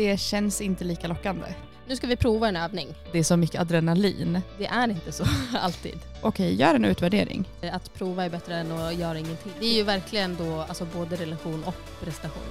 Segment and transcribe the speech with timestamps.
[0.00, 1.46] Det känns inte lika lockande.
[1.88, 2.88] Nu ska vi prova en övning.
[3.12, 4.40] Det är så mycket adrenalin.
[4.58, 5.24] Det är inte så
[5.60, 5.98] alltid.
[6.20, 7.48] Okej, gör en utvärdering.
[7.72, 9.52] Att prova är bättre än att göra ingenting.
[9.60, 11.74] Det är ju verkligen då alltså både relation och
[12.04, 12.42] prestation.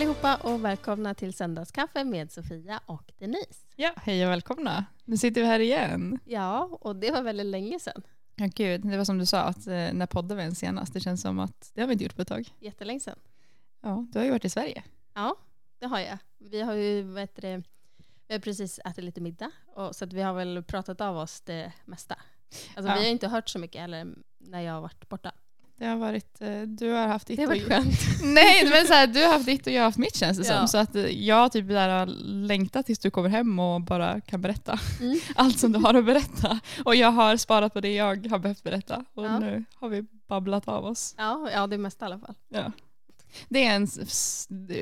[0.00, 3.66] Allihopa och välkomna till Söndagskaffe med Sofia och Denise.
[3.76, 4.84] Ja, hej och välkomna.
[5.04, 6.18] Nu sitter vi här igen.
[6.24, 8.02] Ja, och det var väldigt länge sedan.
[8.36, 10.92] Ja, gud, det var som du sa, att eh, när poddade vi senast?
[10.92, 12.54] Det känns som att det har vi inte gjort på ett tag.
[12.60, 13.18] Jättelänge sedan.
[13.80, 14.84] Ja, du har ju varit i Sverige.
[15.14, 15.36] Ja,
[15.78, 16.18] det har jag.
[16.38, 17.62] Vi har ju vad heter det,
[18.28, 21.40] vi har precis ätit lite middag och, så att vi har väl pratat av oss
[21.40, 22.14] det mesta.
[22.74, 22.94] Alltså, Ja.
[22.94, 25.32] Vi har inte hört så mycket heller när jag har varit borta.
[25.80, 27.94] Det har varit, eh, du har haft ditt Det har varit och skönt.
[28.22, 30.46] Nej, men så här, du har haft ditt och jag har haft mitt känns det
[30.46, 30.58] Ja.
[30.58, 30.68] som.
[30.68, 32.06] Så att eh, jag typ där har
[32.46, 35.18] längtat tills du kommer hem och bara kan berätta Mm.
[35.36, 36.60] allt som du har att berätta.
[36.84, 39.04] Och jag har sparat på det jag har behövt berätta.
[39.14, 39.38] Och Ja.
[39.38, 41.14] nu har vi babblat av oss.
[41.18, 42.34] Ja, ja, det mesta i alla fall.
[42.48, 42.72] Ja.
[43.48, 43.88] Det är en,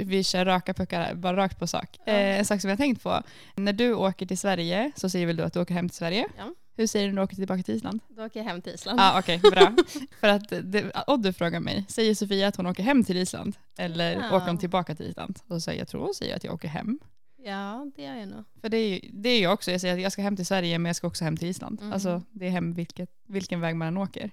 [0.09, 1.99] vi kör raka puckar här, bara rakt på sak.
[2.05, 2.13] Ja.
[2.13, 3.23] Eh, en sak som jag tänkt på.
[3.57, 6.27] När du åker till Sverige så säger väl du att du åker hem till Sverige?
[6.39, 6.45] Ja.
[6.79, 8.01] Hur säger du när du åker tillbaka till Island?
[8.09, 9.01] Då åker jag hem till Island.
[9.01, 9.77] Ja, ah, okej, bra.
[10.21, 13.57] För att det, Oddu frågar mig, säger Sofia att hon åker hem till Island?
[13.79, 14.37] Eller Ja.
[14.37, 15.39] åker hon tillbaka till Island?
[15.47, 16.99] Och så säger jag tror hon säger att jag åker hem.
[17.37, 18.45] Ja, det gör jag nog.
[18.61, 20.47] För det är ju det är jag också, jag säger att jag ska hem till
[20.47, 21.81] Sverige men jag ska också hem till Island.
[21.81, 21.93] Mm.
[21.93, 24.31] Alltså det är hem vilket, vilken väg man än åker.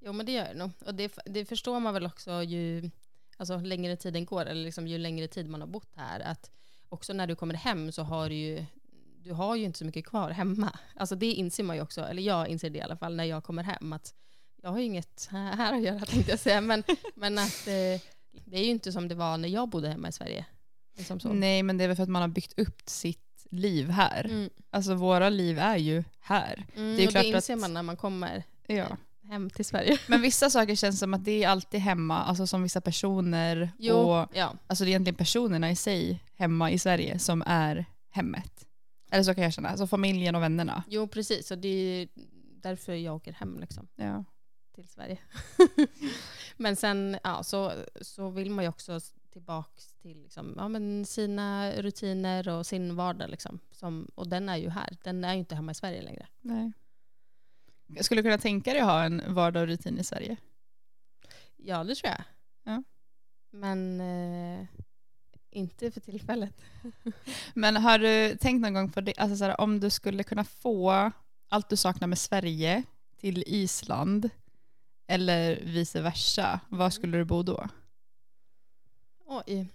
[0.00, 0.70] Jo, men det gör jag nog.
[0.86, 2.90] Och det, det förstår man väl också ju
[3.36, 6.50] alltså, längre tiden går, eller liksom, ju längre tid man har bott här, att
[6.88, 8.64] också när du kommer hem så har du ju
[9.22, 10.78] du har ju inte så mycket kvar hemma.
[10.96, 13.44] Alltså det inser man ju också, eller jag inser det i alla fall när jag
[13.44, 14.14] kommer hem, att
[14.62, 16.82] jag har ju inget här att göra tänkte jag säga, men,
[17.14, 18.00] men att eh,
[18.44, 20.46] det är ju inte som det var när jag bodde hemma i Sverige.
[20.96, 21.18] Liksom.
[21.24, 24.24] Nej men det är väl för att man har byggt upp sitt liv här.
[24.24, 24.50] Mm.
[24.70, 26.66] Alltså våra liv är ju här.
[26.76, 28.96] Mm, Det är klart det inser att- man när man kommer Ja.
[29.28, 29.98] hem till Sverige.
[30.08, 33.94] Men vissa saker känns som att det är alltid hemma, alltså som vissa personer Jo,
[33.94, 34.52] och ja.
[34.66, 38.66] alltså det är egentligen personerna i sig hemma i Sverige som är hemmet.
[39.10, 40.84] Eller så kan jag känna, alltså familjen och vännerna.
[40.88, 41.50] Jo, precis.
[41.50, 42.08] Och det är
[42.62, 43.88] därför jag åker hem liksom.
[43.96, 44.24] Ja.
[44.74, 45.18] till Sverige.
[46.56, 49.00] men sen ja, så, så vill man ju också
[49.32, 53.30] tillbaka till liksom, ja, men sina rutiner och sin vardag.
[53.30, 54.96] Liksom, som, och den är ju här.
[55.04, 56.26] Den är ju inte hemma i Sverige längre.
[56.40, 56.72] Nej.
[57.86, 60.36] Jag skulle kunna tänka dig att ha en vardag och rutin i Sverige.
[61.56, 62.24] Ja, det tror jag.
[62.62, 62.82] Ja.
[63.50, 64.66] Men eh,
[65.50, 66.54] inte för tillfället.
[67.54, 70.44] Men har du tänkt någon gång på det, alltså så här, om du skulle kunna
[70.44, 71.10] få
[71.48, 72.82] allt du saknar med Sverige
[73.16, 74.30] till Island
[75.06, 77.68] eller vice versa, var skulle du bo då?
[79.26, 79.66] Oj,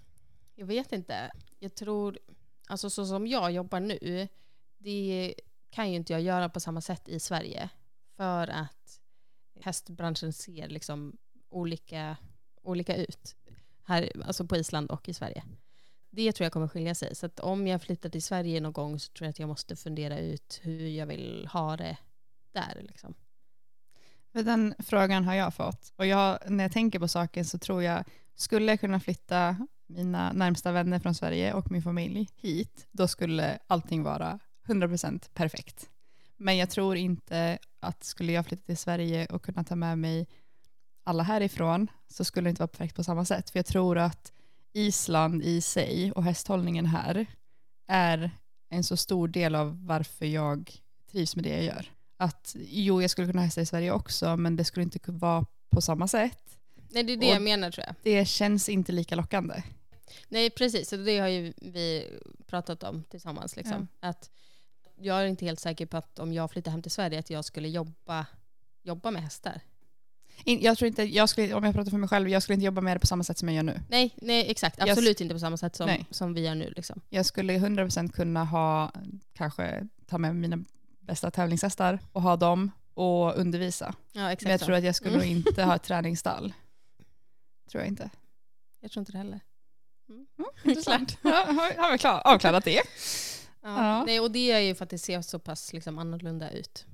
[0.56, 1.32] jag vet inte.
[1.60, 2.20] Jag tror,
[2.68, 4.28] alltså så som jag jobbar nu,
[4.78, 5.36] det
[5.70, 7.70] kan ju inte jag göra på samma sätt i Sverige.
[8.16, 9.02] För att
[9.62, 11.18] hästbranschen ser liksom
[11.50, 12.18] olika,
[12.62, 13.36] olika ut.
[13.84, 15.44] Här, alltså på Island och i Sverige.
[16.16, 17.16] Det tror jag kommer skilja sig.
[17.16, 19.76] Så att om jag flyttar till Sverige någon gång så tror jag att jag måste
[19.76, 21.98] fundera ut hur jag vill ha det
[22.52, 22.82] där.
[22.82, 23.14] Liksom.
[24.32, 25.94] Den frågan har jag fått.
[25.96, 28.04] Och jag, när jag tänker på saken så tror jag,
[28.36, 33.60] skulle jag kunna flytta mina närmsta vänner från Sverige och min familj hit, då skulle
[33.68, 35.90] allting vara 100% perfekt.
[36.38, 40.28] Men jag tror inte att skulle jag flytta till Sverige och kunna ta med mig
[41.04, 43.50] alla härifrån så skulle det inte vara perfekt på samma sätt.
[43.50, 44.32] För jag tror att
[44.76, 47.26] Island i sig och hästhållningen här
[47.88, 48.32] är
[48.70, 50.72] en så stor del av varför jag
[51.12, 54.56] trivs med det jag gör att jo, jag skulle kunna hästa i Sverige också, men
[54.56, 56.58] det skulle inte kunna vara på samma sätt.
[56.90, 57.96] Nej, det är det Och- jag menar tror jag.
[58.04, 59.64] Det känns inte lika lockande.
[60.28, 60.94] Nej, precis.
[60.94, 62.10] Och det har ju vi
[62.48, 63.56] pratat om tillsammans.
[63.56, 63.88] Liksom.
[64.00, 64.30] Att
[64.96, 67.46] jag är inte helt säker på att om jag flyttar hem till Sverige att jag
[67.46, 68.26] skulle jobba,
[68.84, 69.62] jobba med hästar.
[70.44, 72.66] In, jag tror inte, jag skulle, om jag pratar för mig själv, jag skulle inte
[72.66, 73.82] jobba med det på samma sätt som jag gör nu.
[73.90, 74.80] Nej, nej exakt.
[74.80, 76.06] Jag- Absolut inte på samma sätt som, Nej.
[76.12, 76.74] som vi gör nu.
[76.76, 77.02] Liksom.
[77.10, 78.92] Jag skulle 100% kunna ha,
[79.34, 80.58] kanske ta med mina
[81.00, 83.94] bästa tävlingshästar och ha dem och undervisa.
[84.14, 84.66] Ja, exakt Men jag så.
[84.66, 85.28] tror att jag skulle Mm.
[85.30, 86.54] inte ha ett träningsstall.
[87.72, 88.10] Tror jag inte.
[88.80, 89.40] jag tror inte det heller.
[90.64, 91.18] Intressant.
[91.24, 92.74] Ja, har, har vi klar, avklarat det?
[92.74, 92.82] Ja.
[93.62, 94.04] Ja.
[94.06, 96.86] Nej, och det är ju för att det ser så pass liksom, annorlunda ut.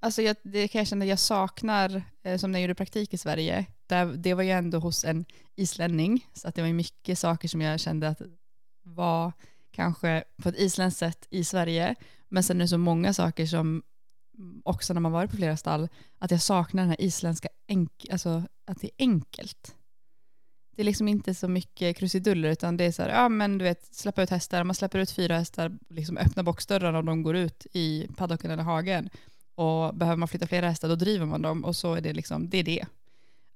[0.00, 3.14] Alltså jag, det kan jag känna att jag saknar, eh, som när jag gjorde praktik
[3.14, 5.24] i Sverige, där, det var ju ändå hos en
[5.56, 8.22] islänning, så att det var ju mycket saker som jag kände att
[8.82, 9.32] var
[9.70, 11.94] kanske på ett isländskt sätt i Sverige,
[12.28, 13.82] men sen är det så många saker som
[14.64, 15.88] också när man varit på flera stall,
[16.18, 19.74] att jag saknar den här isländska, enk, alltså att det är enkelt.
[20.76, 23.64] Det är liksom inte så mycket krusiduller utan det är så här, ja men du
[23.64, 27.36] vet, släppa ut hästar, man släpper ut fyra hästar, liksom öppna boxdörrarna och de går
[27.36, 29.10] ut i paddocken eller hagen.
[29.54, 32.48] Och behöver man flytta flera hästar då driver man dem och så är det liksom,
[32.50, 32.86] det är det.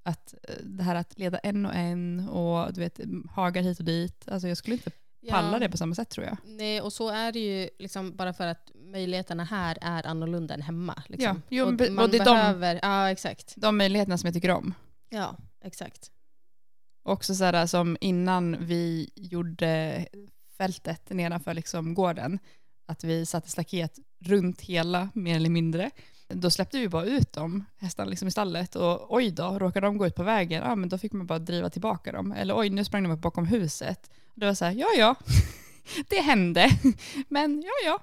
[0.02, 3.00] Att eh, det här att leda en och en och du vet,
[3.30, 4.28] hagar hit och dit.
[4.28, 4.90] Alltså jag skulle inte
[5.30, 6.36] palla det på samma sätt tror jag.
[6.44, 10.62] Nej, och så är det ju liksom bara för att möjligheterna här är annorlunda än
[10.62, 11.02] hemma.
[11.06, 11.24] Liksom.
[11.24, 13.54] Ja, jo, och man och det är de- behöver, ja exakt.
[13.56, 14.74] De möjligheterna som jag tycker om.
[15.08, 16.10] Ja, exakt.
[17.02, 20.06] Också så här som innan vi gjorde
[20.56, 22.38] fältet nedanför liksom gården,
[22.88, 25.90] att vi satte staket runt hela mer eller mindre.
[26.28, 29.98] Då släppte vi bara ut dem, hästarna liksom i stallet och oj då, råkade de
[29.98, 32.32] gå ut på vägen, ja men då fick man bara driva tillbaka dem.
[32.32, 34.10] Eller oj, nu sprang de upp bakom huset.
[34.34, 35.14] Det var så här, ja ja,
[36.08, 36.70] det hände.
[37.28, 37.98] Men ja ja,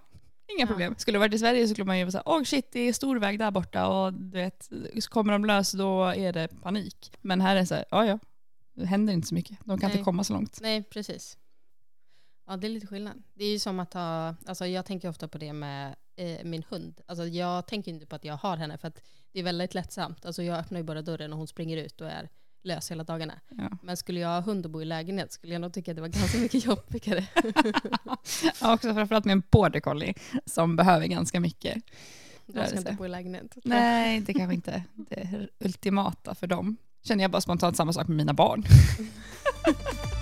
[0.48, 0.68] inga Ja.
[0.68, 0.96] problem.
[0.98, 2.80] Skulle jag varit i Sverige så skulle man ju vara så här, åh shit det
[2.80, 4.70] är stor väg där borta och du vet,
[5.10, 7.12] kommer de lös då är det panik.
[7.22, 8.20] Men här är det så här, ja ja,
[8.76, 9.58] det händer inte så mycket.
[9.66, 9.98] De kan Nej.
[9.98, 10.60] inte komma så långt.
[10.62, 11.38] Nej, precis.
[12.48, 13.24] Ja, det är lite skillnad.
[13.34, 16.64] Det är ju som att ha, alltså jag tänker ofta på det med eh, min
[16.70, 17.02] hund.
[17.06, 19.02] Alltså jag tänker inte på att jag har henne för att
[19.32, 20.26] det är väldigt lättsamt.
[20.26, 22.30] Alltså jag öppnar ju bara dörren och hon springer ut och är
[22.64, 23.34] lös hela dagarna.
[23.50, 23.70] Ja.
[23.84, 26.02] Men skulle jag ha hund och bo i lägenhet skulle jag nog tycka att det
[26.02, 27.26] var ganska mycket jobbigare.
[28.62, 30.14] Ja, också framförallt med en border collie
[30.46, 31.84] som behöver ganska mycket.
[32.46, 33.58] De ska inte bo i lägenhet.
[33.64, 36.78] Nej, det kanske inte det är ultimata för dem.
[37.04, 38.64] Känner jag bara spontant samma sak med mina barn.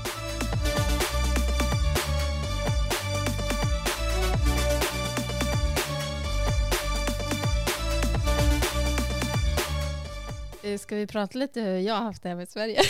[10.80, 12.81] Ska vi prata lite hur jag har haft det här med Sverige?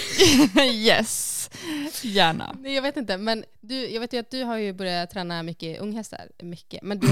[0.73, 1.49] yes,
[2.03, 2.55] gärna.
[2.59, 5.43] Nej, jag vet inte, men du, jag vet ju att du har ju börjat träna
[5.43, 6.27] mycket unghästar.
[6.43, 6.83] Mycket.
[6.83, 7.07] Men du,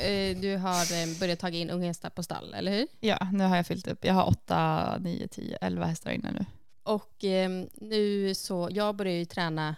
[0.00, 2.86] eh, du har eh, börjat ta in unghästar på stall, eller hur?
[3.00, 4.04] Ja, nu har jag fyllt upp.
[4.04, 6.44] Jag har 8, 9, 10, 11 hästar inne nu.
[6.82, 9.76] Och eh, nu så, jag börjar ju träna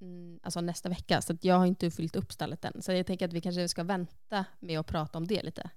[0.00, 2.82] mm, alltså nästa vecka, så att jag har inte fyllt upp stallet än.
[2.82, 5.70] Så jag tänker att vi kanske ska vänta med att prata om det lite.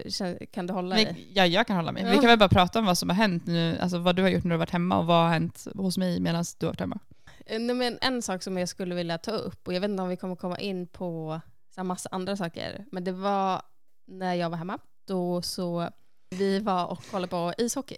[0.00, 1.30] Kän- Kan du hålla dig?
[1.34, 1.92] ja, jag kan hålla.
[1.92, 2.12] Vi Ja.
[2.12, 4.44] kan väl bara prata om vad som har hänt nu, alltså vad du har gjort
[4.44, 6.80] när du har varit hemma och vad har hänt hos mig medan du har varit
[6.80, 6.98] hemma.
[7.46, 10.02] Eh, nej, men En sak som jag skulle vilja ta upp, och jag vet inte
[10.02, 11.40] om vi kommer komma in på
[11.74, 13.62] så massa andra saker, men det var
[14.06, 15.88] när jag var hemma, då så
[16.30, 17.96] vi var och kollade på ishockey.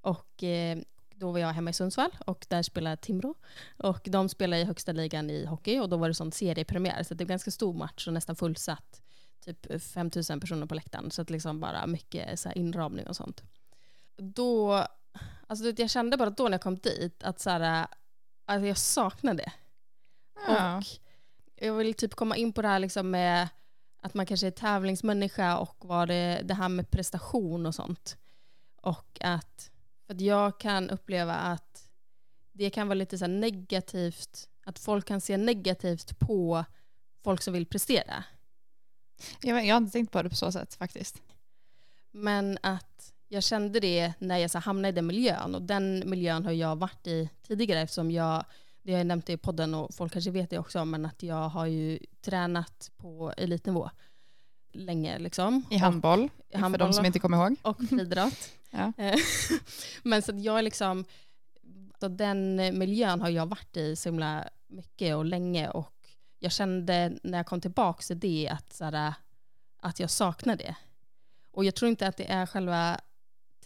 [0.00, 0.78] Och eh,
[1.14, 3.34] då var jag hemma i Sundsvall och där spelade Timrå.
[3.76, 7.14] Och de spelar i högsta ligan i hockey och då var det sån seriepremiär så
[7.14, 9.02] det var ganska stor match och nästan fullsatt.
[9.44, 13.42] Typ 5000 personer på läktaren så att liksom bara mycket så här inramning och sånt.
[14.16, 14.86] Då,
[15.46, 17.86] alltså jag kände bara då när jag kom dit att så här,
[18.44, 19.52] alltså jag saknade det.
[20.46, 20.78] Ja.
[20.78, 20.84] Och
[21.56, 23.48] jag vill typ komma in på det här liksom med
[24.02, 28.16] att man kanske är tävlingsmänniska och vad det, det här med prestation och sånt.
[28.82, 29.70] Och att,
[30.06, 31.90] för att jag kan uppleva att
[32.52, 36.64] det kan vara lite så negativt, att folk kan se negativt på
[37.24, 38.24] folk som vill prestera.
[39.42, 41.22] Jag, jag har inte tänkt på det på så sätt faktiskt.
[42.10, 46.44] Men att jag kände det när jag så hamnade i den miljön och den miljön
[46.44, 48.44] har jag varit i tidigare eftersom jag,
[48.82, 51.48] det har jag nämnt i podden och folk kanske vet det också, men att jag
[51.48, 53.90] har ju tränat på elitnivå
[54.72, 55.64] länge liksom.
[55.70, 57.56] I handboll, Och, för handboll de som inte kommer ihåg.
[57.62, 58.50] och friidrott.
[58.72, 58.88] Eh,
[60.02, 61.04] men så att jag liksom,
[62.00, 65.92] så den miljön har jag varit i så himla mycket och länge och
[66.38, 69.14] jag kände när jag kom tillbaka till det att, så här,
[69.80, 70.76] att jag saknar det.
[71.50, 73.00] Och jag tror inte att det är själva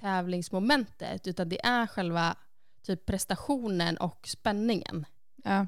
[0.00, 2.36] tävlingsmomentet utan det är själva
[2.82, 5.06] typ prestationen och spänningen.
[5.44, 5.66] Ja.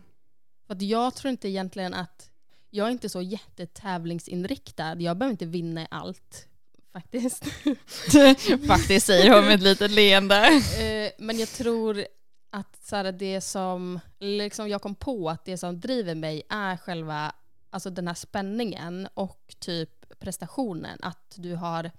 [0.67, 2.31] För att jag tror inte egentligen att,
[2.71, 6.49] jag är inte så jättetävlingsinriktad, jag behöver inte vinna i allt
[6.93, 7.45] faktiskt.
[8.67, 10.47] Faktiskt säger hon med ett litet leende.
[10.79, 12.07] Eh, men jag tror
[12.55, 16.77] att så här, det som liksom jag kom på att det som driver mig är
[16.77, 17.33] själva
[17.71, 20.99] alltså den här spänningen och typ prestationen.
[21.03, 21.91] Att du har,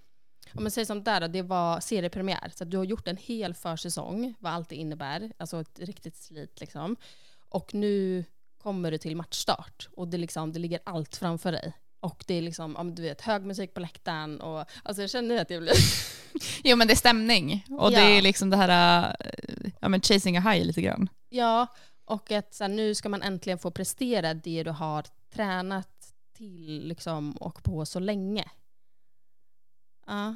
[0.53, 2.51] om man säger som där då, det var seriepremiär.
[2.55, 5.31] Så att du har gjort en hel försäsong, vad allt det innebär.
[5.37, 6.95] Alltså ett riktigt slit liksom.
[7.49, 8.25] Och nu
[8.57, 11.73] kommer du till matchstart och det, liksom, det ligger allt framför dig.
[12.05, 15.41] Och det är liksom, om du vet, hög musik på läktaren och alltså jag känner
[15.41, 15.73] att jag blir
[16.63, 17.65] Jo men det är stämning.
[17.79, 18.09] Och det Ja.
[18.17, 21.09] är liksom det här, äh, ja men chasing a high lite grann.
[21.29, 21.67] Ja,
[22.05, 25.87] och att så här, nu ska man äntligen få prestera det du har tränat
[26.37, 28.45] till liksom, och på så länge.
[30.07, 30.35] Ja.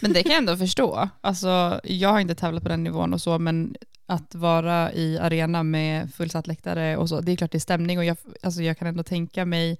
[0.00, 1.08] Men det kan jag ändå förstå.
[1.20, 5.62] Alltså, jag har inte tävlat på den nivån och så, men att vara i arena
[5.62, 8.78] med fullsatt läktare och så, det är klart det är stämning och jag, alltså, jag
[8.78, 9.78] kan ändå tänka mig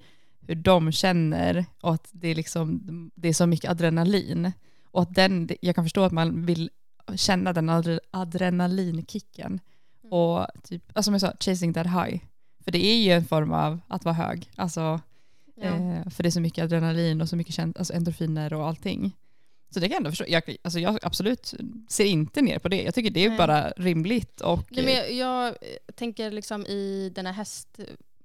[0.50, 2.80] hur de känner och att det är, liksom,
[3.14, 4.52] det är så mycket adrenalin.
[4.84, 6.70] Och att den, jag kan förstå att man vill
[7.14, 9.60] känna den adre, adrenalinkicken.
[10.10, 12.20] Och typ, alltså som jag sa, chasing that high.
[12.64, 14.50] För det är ju en form av att vara hög.
[14.56, 15.00] Alltså,
[15.62, 15.66] Ja.
[15.66, 19.16] Eh, för det är så mycket adrenalin och så mycket känt, alltså endorfiner och allting.
[19.74, 20.24] Så det kan jag ändå förstå.
[20.28, 21.54] Jag, alltså jag absolut
[21.88, 22.82] ser inte ner på det.
[22.82, 23.38] Jag tycker det är Nej.
[23.38, 24.40] bara rimligt.
[24.40, 25.54] Och, Nej, men jag, jag
[25.94, 27.32] tänker liksom i den här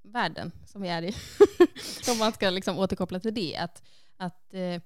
[0.06, 1.16] hästvärlden som vi är i,
[2.12, 3.84] om man ska liksom återkoppla till det, att,
[4.18, 4.82] att, eh,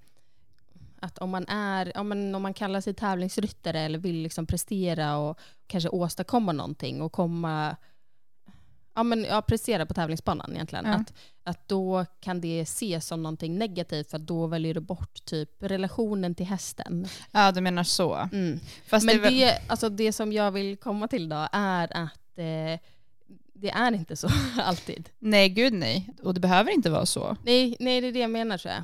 [1.00, 5.18] att om, man är, om, man, om man kallar sig tävlingsryttare eller vill liksom prestera
[5.18, 7.76] och kanske åstadkomma någonting och komma
[8.96, 10.86] Ja, men, ja, prestera på tävlingsbanan egentligen.
[10.86, 10.94] Ja.
[10.94, 15.64] Att, att då kan det ses som någonting negativt för då väljer du bort typ
[15.64, 17.08] relationen till hästen.
[17.32, 18.16] ja, du menar så.
[18.16, 18.60] Mm.
[18.92, 22.38] Men det, är väl- det, alltså det som jag vill komma till då är att
[22.38, 22.80] eh,
[23.62, 25.10] det är inte så alltid.
[25.20, 26.10] Nej, gud nej.
[26.24, 27.38] Och det behöver inte vara så.
[27.44, 28.84] Nej, nej, det är det jag menar tror jag.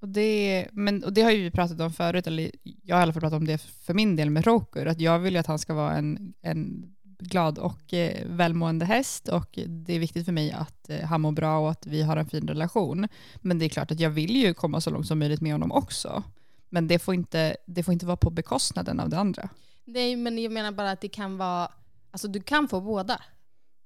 [0.00, 2.50] Och det, men, och det har ju vi pratat om förut, eller
[2.82, 5.18] jag har i alla fall pratat om det för min del med Rokur, att jag
[5.18, 9.94] vill ju att han ska vara en, en glad och eh, välmående häst och det
[9.94, 12.48] är viktigt för mig att eh, han mår bra och att vi har en fin
[12.48, 13.08] relation.
[13.36, 15.72] Men det är klart att jag vill ju komma så långt som möjligt med honom
[15.72, 16.22] också.
[16.68, 19.48] Men det får inte, det får inte vara på bekostnaden av det andra.
[19.84, 21.68] Nej, men jag menar bara att det kan vara,
[22.10, 23.20] alltså du kan få båda.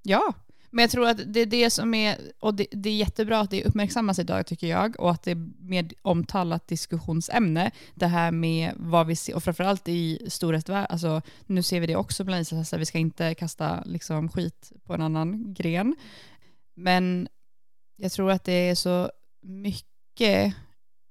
[0.03, 0.35] Ja,
[0.71, 3.51] men jag tror att det är det som är, och det, det är jättebra att
[3.51, 8.73] det uppmärksammas idag tycker jag, och att det är mer omtalat diskussionsämne, det här med
[8.77, 12.79] vad vi ser, och framförallt i storhetsvärlden, alltså nu ser vi det också bland ishästar,
[12.79, 15.97] vi ska inte kasta liksom skit på en annan gren,
[16.75, 17.29] men
[17.97, 19.11] jag tror att det är så
[19.43, 20.55] mycket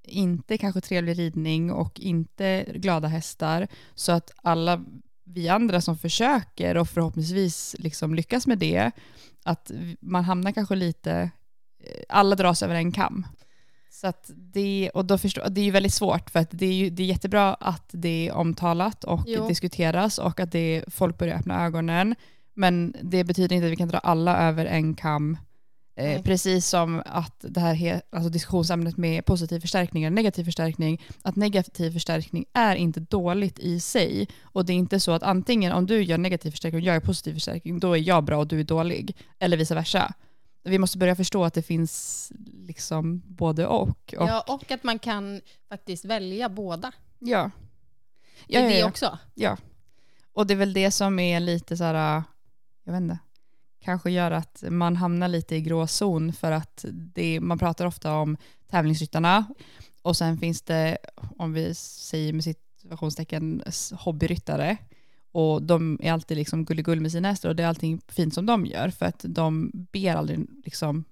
[0.04, 4.86] inte kanske trevlig ridning och inte glada hästar, så att alla
[5.34, 8.92] vi andra som försöker och förhoppningsvis liksom lyckas med det,
[9.44, 9.72] att
[10.02, 11.12] man hamnar kanske lite,
[11.84, 13.26] eh, alla dras över en kam.
[13.92, 16.74] Så att det, och då förstår, det är ju väldigt svårt för att det är,
[16.74, 19.48] ju, det är jättebra att det är omtalat och Jo.
[19.48, 22.16] diskuteras och att det, folk börjar öppna ögonen.
[22.54, 25.38] Men det betyder inte att vi kan dra alla över en kam.
[26.00, 26.24] Eh, Nej.
[26.24, 31.92] precis som att det här alltså diskussionsämnet med positiv förstärkning och negativ förstärkning, att negativ
[31.92, 34.28] förstärkning är inte dåligt i sig.
[34.42, 37.00] Och det är inte så att antingen om du gör negativ förstärkning och jag gör
[37.00, 39.18] positiv förstärkning, då är jag bra och du är dålig.
[39.40, 40.14] Eller vice versa.
[40.64, 43.90] Vi måste börja förstå att det finns liksom både och.
[44.18, 46.92] och Ja, och att man kan faktiskt välja båda.
[47.20, 47.52] ja.
[48.48, 48.88] Det är Ja, ja, det ja.
[48.88, 49.18] också.
[49.36, 49.58] Ja.
[50.34, 52.24] Och det är väl det som är lite så här,
[52.84, 53.20] jag vet inte,
[53.80, 58.38] kanske gör att man hamnar lite i gråzon för att det, man pratar ofta om
[58.70, 59.46] tävlingsryttarna
[60.02, 60.98] och sen finns det,
[61.38, 64.78] om vi säger med situationstecken, hobbyryttare
[65.32, 68.46] och de är alltid liksom gulligull med sina hästar och det är allting fint som
[68.46, 71.04] de gör för att de ber aldrig, liksom,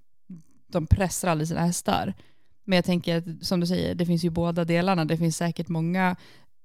[0.68, 2.14] de pressar aldrig sina hästar.
[2.64, 5.06] Men jag tänker som du säger, det finns ju båda delarna.
[5.06, 6.16] Det finns säkert många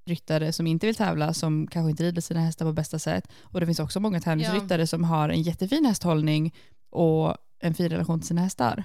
[0.04, 3.28] ryttare som inte vill tävla som kanske inte rider sina hästar på bästa sätt.
[3.42, 6.54] Och det finns också många tävlingsryttare som har en jättefin hästhållning
[6.90, 8.84] och en fin relation till sina hästar.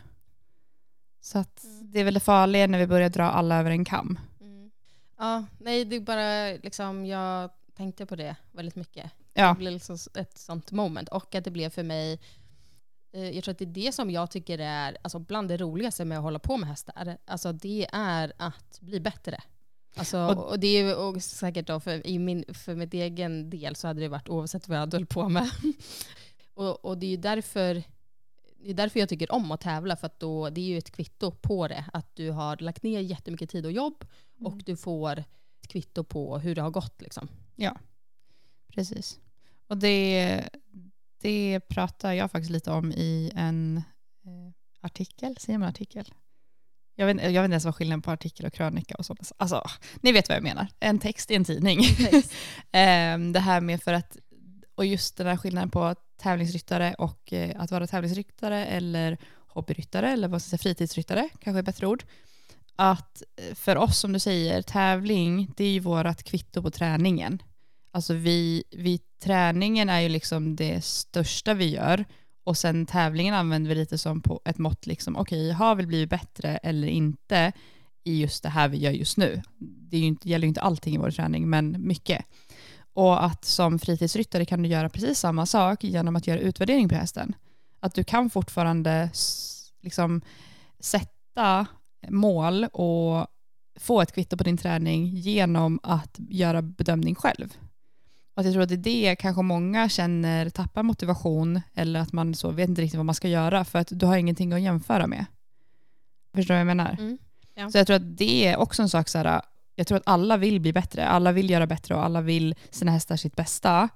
[1.21, 1.91] Så att Mm.
[1.91, 4.19] det är väl det farliga när vi börjar dra alla över en kam.
[4.41, 4.71] Mm.
[5.17, 9.11] Ja, nej, det är bara liksom, jag tänkte på det väldigt mycket.
[9.33, 11.09] Ja, Det blev liksom ett sånt moment.
[11.09, 12.19] Och att det blev för mig,
[13.13, 16.05] eh, jag tror att det är det som jag tycker är alltså bland det roligaste
[16.05, 17.17] med att hålla på med hästar.
[17.25, 19.41] Alltså det är att bli bättre.
[19.97, 23.49] Alltså, Och- och, det är ju och säkert då för, i min, för mitt egen
[23.49, 25.49] del så hade det varit oavsett vad jag hållit på med.
[26.53, 27.83] och, och det är ju därför
[28.63, 30.91] det är därför jag tycker om att tävla, för att då, det är ju ett
[30.91, 31.85] kvitto på det.
[31.93, 34.05] Att du har lagt ner jättemycket tid och jobb
[34.39, 34.63] och Mm.
[34.65, 35.17] du får
[35.61, 37.01] ett kvitto på hur det har gått.
[37.01, 37.27] Liksom.
[38.67, 39.19] precis.
[39.67, 40.43] Och det,
[41.21, 43.77] det pratar jag faktiskt lite om i en
[44.25, 45.37] eh, artikel.
[45.37, 46.13] Säger man artikel?
[46.99, 49.63] Jag vet, jag vet inte ens vad skillnaden på artikel och krönika och sånt Alltså,
[50.01, 50.67] ni vet vad jag menar.
[50.79, 51.81] En text i en tidning.
[52.71, 54.17] Ehm, det här med för att,
[54.75, 60.27] och just den här skillnaden på tävlingsryttare och eh, att vara tävlingsryttare eller hobbyryttare eller
[60.27, 62.03] vad ska jag säga, fritidsryttare, kanske är bättre ord.
[62.75, 67.41] Att eh, för oss som du säger, tävling, det är ju vårat kvitto på träningen.
[67.91, 72.05] Alltså vi, vi, träningen är ju liksom det största vi gör
[72.47, 76.09] och sen tävlingen använder vi lite som på ett mått, liksom, okej, har vi blivit
[76.09, 77.51] bättre eller inte
[78.03, 79.41] i just det här vi gör just nu?
[79.59, 82.25] Det ju inte, gäller ju inte allting i vår träning, men mycket.
[82.93, 86.95] Och att som fritidsryttare kan du göra precis samma sak genom att göra utvärdering på
[86.95, 87.35] hästen.
[87.79, 89.09] Att du kan fortfarande
[89.81, 90.21] liksom
[90.79, 91.65] sätta
[92.09, 93.27] mål och
[93.79, 97.57] få ett kvitto på din träning genom att göra bedömning själv.
[98.37, 102.13] Och att jag tror att det är det kanske många känner tappar motivation eller att
[102.13, 104.61] man så vet inte riktigt vad man ska göra för att du har ingenting att
[104.61, 105.25] jämföra med.
[106.35, 106.95] Förstår du vad jag menar?
[106.99, 107.17] Mm.
[107.55, 107.71] Ja.
[107.71, 109.41] Så jag tror att det är också en sak så här,
[109.75, 112.91] jag tror att alla vill bli bättre, alla vill göra bättre och alla vill sina
[112.91, 113.89] hästar sitt bästa.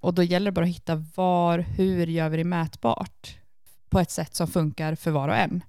[0.00, 3.36] Och då gäller det bara att hitta var, hur gör vi det mätbart
[3.90, 5.64] på ett sätt som funkar för var och en.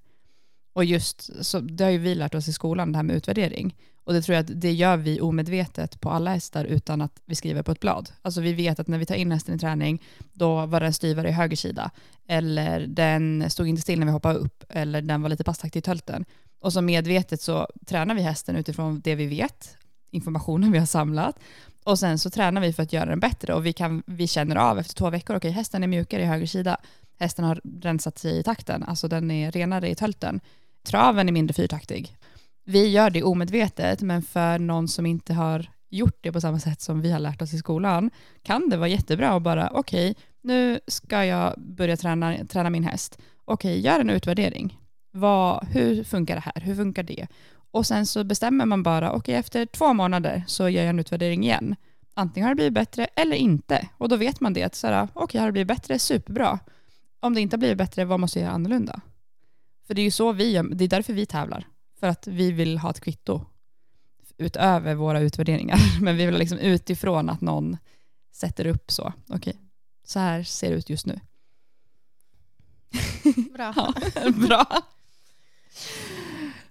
[0.73, 3.75] Och just, så, det har ju vi lärt oss i skolan, det här med utvärdering.
[4.03, 7.35] Och det tror jag att det gör vi omedvetet på alla hästar utan att vi
[7.35, 8.09] skriver på ett blad.
[8.21, 10.03] Alltså vi vet att när vi tar in hästen i träning,
[10.33, 11.91] då var den styvare i höger sida.
[12.27, 14.63] Eller den stod inte still när vi hoppade upp.
[14.69, 16.25] Eller den var lite passtaktig i tölten.
[16.59, 19.77] Och så medvetet så tränar vi hästen utifrån det vi vet,
[20.11, 21.39] informationen vi har samlat.
[21.83, 24.55] Och sen så tränar vi för att göra den bättre och vi, kan, vi känner
[24.55, 26.77] av efter två veckor, okej okay, hästen är mjukare i höger sida,
[27.19, 30.39] hästen har rensat sig i takten, alltså den är renare i tölten.
[30.83, 32.17] Traven är mindre fyrtaktig.
[32.65, 36.81] Vi gör det omedvetet, men för någon som inte har gjort det på samma sätt
[36.81, 38.11] som vi har lärt oss i skolan
[38.41, 42.83] kan det vara jättebra att bara, okej, okay, nu ska jag börja träna, träna min
[42.83, 43.17] häst.
[43.45, 44.79] Okej, okay, gör en utvärdering.
[45.11, 46.61] Vad, hur funkar det här?
[46.61, 47.27] Hur funkar det?
[47.71, 50.99] Och sen så bestämmer man bara, okej okay, efter två månader så gör jag en
[50.99, 51.75] utvärdering igen.
[52.13, 53.89] Antingen har det blivit bättre eller inte.
[53.97, 56.59] Och då vet man det, att okej okay, har det blivit bättre, superbra.
[57.19, 59.01] Om det inte har blivit bättre, vad måste jag göra annorlunda?
[59.87, 61.67] För det är ju så vi gör, det är därför vi tävlar.
[61.99, 63.45] För att vi vill ha ett kvitto
[64.37, 65.79] utöver våra utvärderingar.
[66.01, 67.77] Men vi vill liksom utifrån att någon
[68.31, 69.13] sätter upp så.
[69.29, 69.57] Okej,
[70.03, 71.19] så här ser det ut just nu.
[73.53, 73.73] Bra.
[73.75, 73.93] ja,
[74.47, 74.65] bra.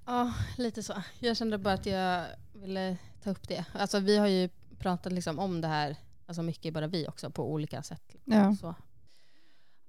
[0.05, 1.03] Ja, lite så.
[1.19, 3.65] Jag kände bara att jag ville ta upp det.
[3.73, 7.53] Alltså vi har ju pratat liksom om det här, alltså mycket bara vi också, på
[7.53, 8.17] olika sätt.
[8.25, 8.57] Ja.
[8.61, 8.75] Så.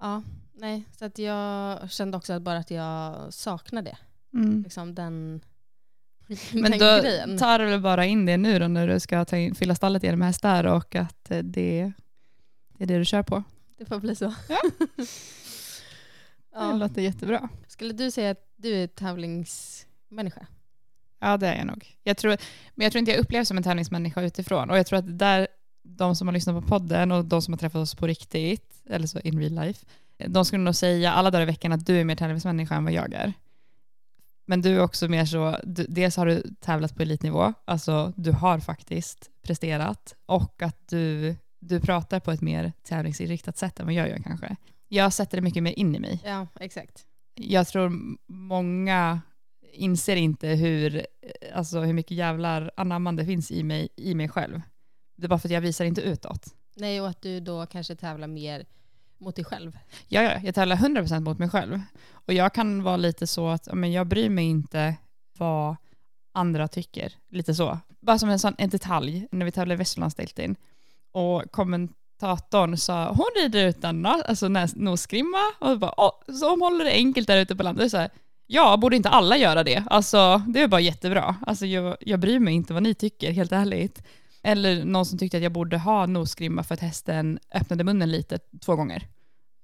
[0.03, 0.83] Ja, nej.
[1.00, 3.98] Så att jag kände också bara att jag saknar det.
[4.33, 4.63] Mm.
[4.63, 5.41] Liksom den,
[6.53, 7.38] Men den då grejen.
[7.38, 10.03] tar du väl bara in det nu då när du ska ta in, fylla stallet
[10.03, 11.93] genom hästar och att eh, det,
[12.77, 13.43] det är det du kör på.
[13.77, 14.33] Det får bli så.
[16.55, 16.72] Ja.
[16.72, 17.50] Det låter jättebra.
[17.67, 20.48] Skulle du säga att du är tävlingsmänniska?
[21.19, 21.98] Ja, det är jag nog.
[22.03, 22.38] Jag tror,
[22.75, 24.69] men jag tror inte jag upplevs som en tävlingsmänniska utifrån.
[24.69, 25.48] Och jag tror att där,
[25.98, 29.08] de som har lyssnat på podden och de som har träffat oss på riktigt, eller
[29.08, 29.86] så in real life,
[30.28, 32.94] de skulle nog säga alla dagar i veckan att du är mer tävlingsmänniska än vad
[32.94, 33.34] jag är.
[34.46, 38.32] Men du är också mer så, du, dels har du tävlat på elitnivå, alltså du
[38.32, 43.96] har faktiskt presterat och att du, du pratar på ett mer tävlingsinriktat sätt än vad
[43.96, 44.56] jag gör kanske.
[44.88, 46.22] Jag sätter det mycket mer in i mig.
[46.25, 47.06] Ja, exakt.
[47.36, 47.92] Jag tror
[48.27, 49.22] många
[49.74, 51.06] inser inte hur,
[51.53, 54.62] alltså hur mycket jävlar anammande finns i mig, i mig själv.
[55.16, 56.56] Det är bara för att jag visar inte utåt.
[56.76, 58.66] Nej, och att du då kanske tävlar mer
[59.18, 59.78] mot dig själv.
[60.08, 61.82] Ja, ja, jag tävlar 100% mot mig själv.
[62.12, 64.96] Och jag kan vara lite så att men jag bryr mig inte
[65.38, 65.76] vad
[66.32, 67.14] andra tycker.
[67.30, 67.80] Lite så.
[68.00, 70.56] Bara som en sån en detalj när vi tävlade i Västerlandsdeltin.
[71.12, 75.38] Och kommentatorn sa hon rider utan alltså, nosgrimma.
[75.60, 77.92] Och bara, Åh, så hon håller det enkelt där ute på landet.
[77.92, 78.10] Så här,
[78.48, 79.84] ja, borde inte alla göra det?
[79.88, 81.36] Alltså, det är bara jättebra.
[81.48, 84.04] Alltså, jag, jag bryr mig inte vad ni tycker, helt ärligt.
[84.44, 88.40] Eller någon som tyckte att jag borde ha nosgrimma för att hästen öppnade munnen lite
[88.66, 89.08] två gånger.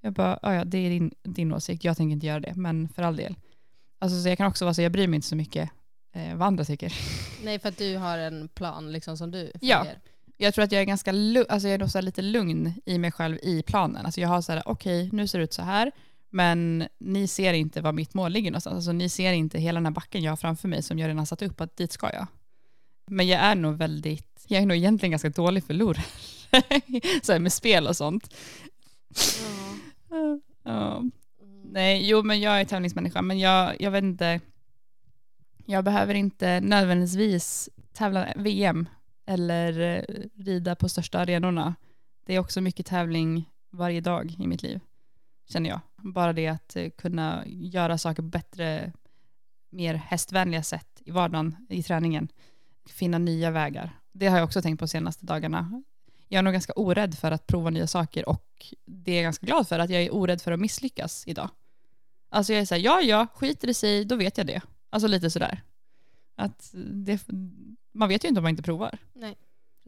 [0.02, 2.88] Jag bara, "Ja, ja, det är din, din åsikt, jag tänker inte göra det, men
[2.88, 3.34] för all del.
[3.98, 5.70] Alltså, så jag kan också vara så, jag bryr mig inte så mycket
[6.14, 6.92] eh, vad andra tycker.
[7.44, 9.78] Nej, för att du har en plan liksom som du Ja.
[9.78, 9.98] följer.
[10.36, 11.10] Jag tror att jag är ganska
[11.48, 14.04] alltså jag är nog så lite lugn i mig själv i planen.
[14.06, 15.92] Alltså jag har så här, okej, nu ser det ut så här,
[16.30, 18.74] men ni ser inte var mitt mål ligger någonstans.
[18.76, 21.26] Alltså ni ser inte hela den här backen jag har framför mig som jag redan
[21.26, 22.26] satt upp att dit ska jag.
[23.10, 26.04] Men jag är nog väldigt, jag är nog egentligen ganska dålig förlorare.
[27.22, 28.34] så här med spel och sånt.
[30.10, 30.40] Ja.
[30.64, 31.12] Mm.
[31.64, 34.40] Nej, jo men jag är tävlingsmänniska, men jag, jag vet inte.
[35.66, 38.88] Jag behöver inte nödvändigtvis tävla VM
[39.26, 40.04] eller eh,
[40.44, 41.74] rida på största arenorna.
[42.26, 44.80] Det är också mycket tävling varje dag i mitt liv,
[45.48, 45.80] känner jag.
[45.96, 48.92] Bara det att eh, kunna göra saker på bättre,
[49.70, 52.28] mer hästvänliga sätt i vardagen, i träningen.
[52.92, 54.00] Finna nya vägar.
[54.12, 55.82] Det har jag också tänkt på de senaste dagarna.
[56.28, 59.46] Jag är nog ganska orädd för att prova nya saker och det är jag ganska
[59.46, 61.50] glad för, att jag är orädd för att misslyckas idag.
[62.28, 64.62] Alltså jag är såhär, ja ja, skiter det sig, då vet jag det.
[64.90, 65.62] Alltså lite sådär.
[66.36, 67.20] Att det,
[67.92, 68.98] man vet ju inte om man inte provar.
[69.12, 69.36] Nej.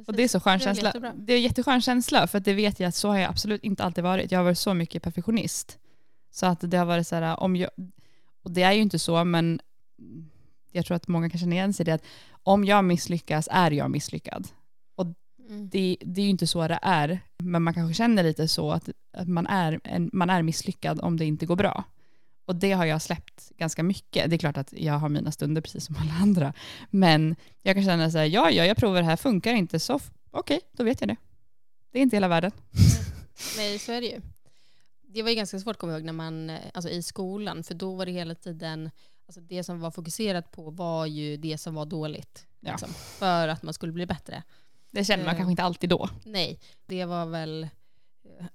[0.07, 0.93] Och det är så skön Det känsla.
[1.15, 3.65] Det är en jätteskön känsla för att det vet jag att så har jag absolut
[3.65, 4.33] inte alltid varit.
[4.33, 5.79] Jag har varit så mycket perfektionist.
[6.31, 7.71] Så att det har varit så här, om jag,
[8.43, 9.61] och det är ju inte så, men
[10.73, 12.05] jag tror att många kan känna igen sig i det att
[12.43, 14.49] om jag misslyckas är jag misslyckad.
[15.53, 15.69] Mm.
[15.69, 18.89] Det, det är ju inte så det är, men man kanske känner lite så att,
[19.13, 21.85] att man, är en, man är misslyckad om det inte går bra.
[22.45, 24.31] Och det har jag släppt ganska mycket.
[24.31, 26.53] Det är klart att jag har mina stunder precis som alla andra.
[26.91, 30.01] Men jag kan känna så här, ja, ja, jag provar det här, funkar inte, så
[30.31, 31.17] okej, då vet jag det.
[31.93, 32.51] Det är inte hela världen.
[33.57, 34.21] Nej, så är det ju.
[35.09, 37.95] Det var ju ganska svårt, kommer jag ihåg, när man, alltså i skolan, för då
[37.95, 38.91] var det hela tiden,
[39.27, 42.47] alltså det som var fokuserat på var ju det som var dåligt.
[42.61, 42.71] Ja.
[42.71, 44.43] Liksom, för att man skulle bli bättre.
[44.91, 45.37] Det känner man Eh.
[45.39, 46.09] kanske inte alltid då.
[46.25, 47.69] Nej, det var väl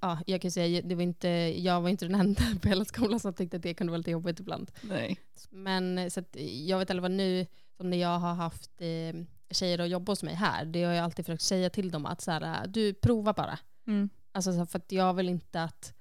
[0.01, 1.27] ja, jag kan säga, det var inte,
[1.57, 4.11] jag var inte den enda på hela skolan som tyckte att det kunde vara lite
[4.11, 4.71] jobbigt ibland.
[4.81, 5.19] Nej.
[5.49, 6.23] Men så
[6.65, 7.45] jag vet i alla fall nu,
[7.77, 11.03] som när jag har haft eh, tjejer att jobba hos mig här, det har jag
[11.03, 13.59] alltid försökt säga till dem att så här, du prova bara.
[13.87, 14.09] Mm.
[14.31, 15.93] Alltså, för att jag vill inte att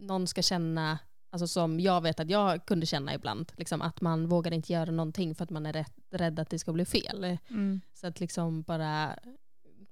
[0.00, 0.98] någon ska känna,
[1.30, 4.90] alltså som jag vet att jag kunde känna ibland, liksom, att man vågar inte göra
[4.90, 7.38] någonting för att man är rädd, rädd att det ska bli fel.
[7.50, 7.80] Mm.
[7.94, 9.18] Så att liksom bara,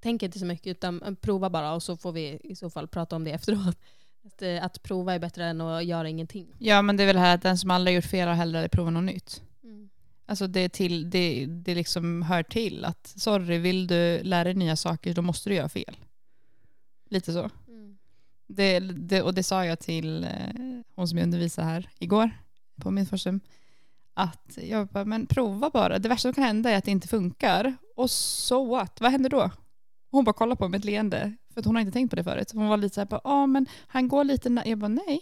[0.00, 3.16] tänk inte så mycket utan prova bara och så får vi i så fall prata
[3.16, 3.78] om det efteråt.
[4.26, 6.54] Att, eh, att prova är bättre än att göra ingenting.
[6.58, 8.92] Ja men det är väl här att den som aldrig gjort fel har hellre provat
[8.92, 9.42] något nytt.
[9.62, 9.88] Mm.
[10.26, 14.76] Alltså det, till, det, det liksom hör till att sorry, vill du lära dig nya
[14.76, 15.96] saker då måste du göra fel.
[17.10, 17.50] Lite så.
[18.48, 20.30] Det, det, och det sa jag till eh,
[20.94, 22.30] hon som jag undervisade här igår
[22.80, 23.40] på min forsum.
[24.14, 25.98] Att jag bara, men prova bara.
[25.98, 27.76] Det värsta som kan hända är att det inte funkar.
[27.96, 29.00] Och så what?
[29.00, 29.50] Vad händer då?
[30.10, 31.36] Hon bara kollar på mig med ett leende.
[31.52, 32.50] För att hon har inte tänkt på det förut.
[32.54, 35.20] Hon var lite så här, ja ah, men han går lite nä-" Jag bara, nej.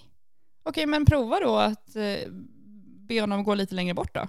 [0.62, 2.30] Okej, men prova då att eh,
[3.08, 4.28] be honom gå lite längre bort då.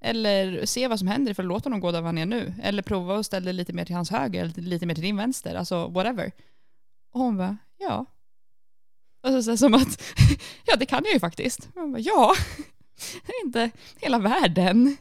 [0.00, 2.54] Eller se vad som händer ifall du låter honom gå där han är nu.
[2.62, 5.16] Eller prova att ställa dig lite mer till hans höger eller lite mer till din
[5.16, 5.54] vänster.
[5.54, 6.32] Alltså whatever.
[7.12, 7.56] Och hon bara,
[7.88, 8.06] ja.
[9.22, 10.02] Alltså så, här, som att,
[10.64, 11.68] ja det kan jag ju faktiskt.
[11.74, 12.34] Och bara, ja.
[13.44, 13.70] Inte
[14.00, 14.96] hela världen.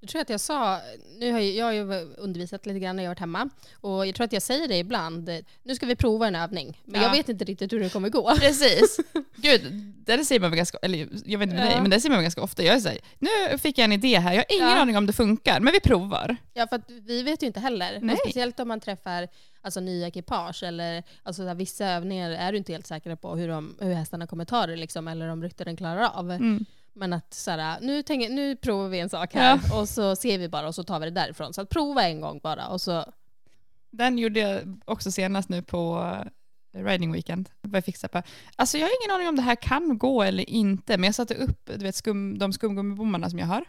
[0.00, 0.80] Jag tror att jag sa,
[1.18, 1.82] nu har jag, jag har ju
[2.16, 3.48] undervisat lite grann när jag har varit hemma,
[3.80, 5.30] och jag tror att jag säger det ibland,
[5.62, 7.06] nu ska vi prova en övning, men Ja.
[7.06, 8.34] jag vet inte riktigt hur det kommer gå.
[8.36, 9.00] Precis.
[9.36, 9.62] Gud,
[10.06, 11.70] det säger man väl ganska, eller jag vet inte med Ja.
[11.70, 12.62] dig, men det säger man ganska ofta.
[12.62, 14.80] Jag säger, nu fick jag en idé här, jag har ingen Ja.
[14.82, 16.36] aning om det funkar, men vi provar.
[16.54, 17.98] Ja, för vi vet ju inte heller.
[18.02, 18.12] Nej.
[18.12, 19.28] Och speciellt om man träffar
[19.62, 23.36] alltså, nya ekipage eller alltså, så här, vissa övningar är du inte helt säker på
[23.36, 26.30] hur, de, hur hästarna kommer ta det liksom, eller om ryttaren klarar av.
[26.30, 26.64] Mm.
[26.98, 30.38] Men att så här, nu, tänker, nu provar vi en sak här och så ser
[30.38, 31.54] vi bara och så tar vi det därifrån.
[31.54, 33.12] Så att prova en gång bara och så...
[33.90, 36.12] Den gjorde jag också senast nu på
[36.72, 37.50] eh, Riding Weekend.
[37.62, 38.22] Jag här, bara,
[38.56, 41.34] alltså jag har ingen aning om det här kan gå eller inte, men jag satte
[41.34, 43.64] upp du vet, skum, de skumgummibommarna som jag har.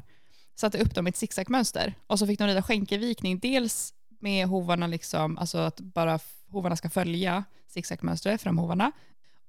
[0.56, 3.40] Satte upp dem i ett zigzagmönster och så fick de rida skänkelvikning.
[3.40, 8.92] Dels med hovarna, liksom, alltså att bara hovarna ska följa zigzagmönstret, framhovarna.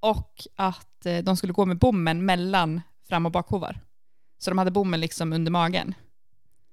[0.01, 3.81] Och att eh, de skulle gå med bommen mellan fram och bakhovar.
[4.39, 5.95] Så de hade bommen liksom under magen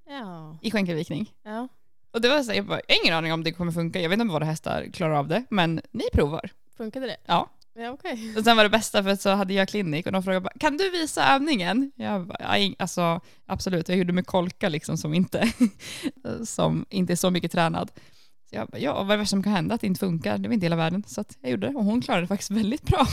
[0.10, 0.58] Ja.
[0.62, 1.34] i skänkelvikning.
[1.43, 1.67] ja.
[2.12, 4.02] Och det var så här, jag, bara, jag har ingen aning om det kommer funka.
[4.02, 6.50] Jag vet inte om våra hästar klarar av det, men ni provar.
[6.78, 7.17] Funkade det?
[7.26, 7.50] Ja.
[7.73, 8.34] Ja, okej.
[8.38, 10.78] Och sen var det bästa för så hade jag klinik och de frågade bara, kan
[10.78, 11.91] du visa övningen?
[11.95, 15.52] Jag bara, "Ja, ing- alltså absolut, jag gjorde med kolka liksom som inte,
[16.45, 17.91] som inte är så mycket tränad.
[18.50, 19.76] Så jag bara, ja, vad är det värsta som kan hända?
[19.76, 21.04] Att det inte funkar, det var inte hela världen.
[21.08, 23.06] Så jag gjorde det och hon klarade det faktiskt väldigt bra.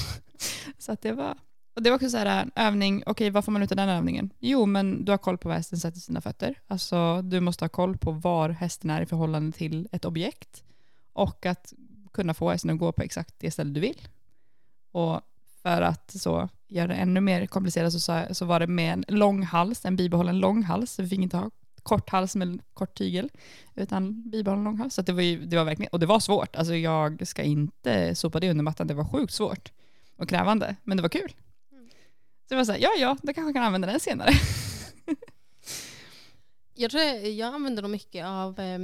[0.78, 1.34] Så att det var,
[1.74, 3.88] och det var också så här en övning, okej vad får man ut av den
[3.88, 4.30] övningen?
[4.40, 6.54] Jo men du har koll på var hästen sätter sina fötter.
[6.66, 10.64] Alltså du måste ha koll på var hästen är i förhållande till ett objekt.
[11.12, 11.72] Och att
[12.12, 14.08] kunna få hästen att gå på exakt det ställe du vill.
[14.92, 15.20] Och
[15.62, 19.42] för att så göra det ännu mer komplicerat så, så var det med en lång
[19.42, 20.92] hals, en bibehållen lång hals.
[20.92, 21.50] Så vi fick inte ha
[21.82, 23.30] kort hals med kort tygel,
[23.74, 24.94] utan bibehållen lång hals.
[24.94, 26.56] Så det, var ju, det var verkligen, och det var svårt.
[26.56, 29.72] Alltså jag ska inte sopa det under mattan, det var sjukt svårt
[30.16, 31.32] och krävande, men det var kul.
[32.48, 34.30] Så det var så här, ja ja, då kanske jag kan använda den senare.
[36.76, 38.78] Jag tror jag, jag använder nog mycket av eh,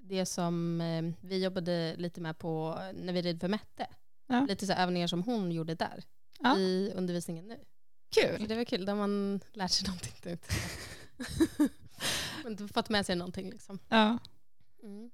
[0.00, 3.86] det som eh, vi jobbade lite med på när vi red för Mette.
[4.26, 4.46] Ja.
[4.48, 6.04] Lite så övningar som hon gjorde där
[6.38, 6.58] Ja.
[6.58, 7.58] i undervisningen nu.
[8.14, 8.48] Kul.
[8.48, 10.48] Det var kul, där man lärt sig någonting nytt.
[12.44, 13.78] Man fått med sig någonting liksom.
[13.88, 14.18] Ja.
[14.82, 15.10] Mm.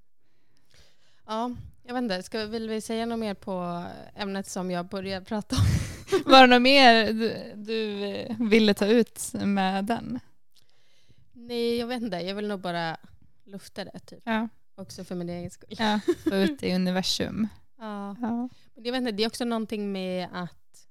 [1.26, 1.50] Ja,
[1.82, 3.84] jag vet inte, ska, vill vi säga något mer på
[4.14, 5.62] ämnet som jag började prata om?
[6.28, 10.20] Var det något mer du, du eh, ville ta ut med den?
[11.32, 12.16] Nej, jag vet inte.
[12.16, 12.96] Jag vill nog bara
[13.44, 14.20] lufta det typ.
[14.24, 15.74] Ja, Också för min egen skull.
[15.78, 17.48] ja få ut i universum.
[17.78, 18.16] Ja.
[18.20, 18.48] Ja.
[18.74, 20.86] Jag vet inte, det är också någonting med att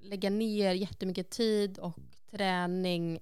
[0.00, 1.98] lägga ner jättemycket tid och
[2.30, 3.18] träning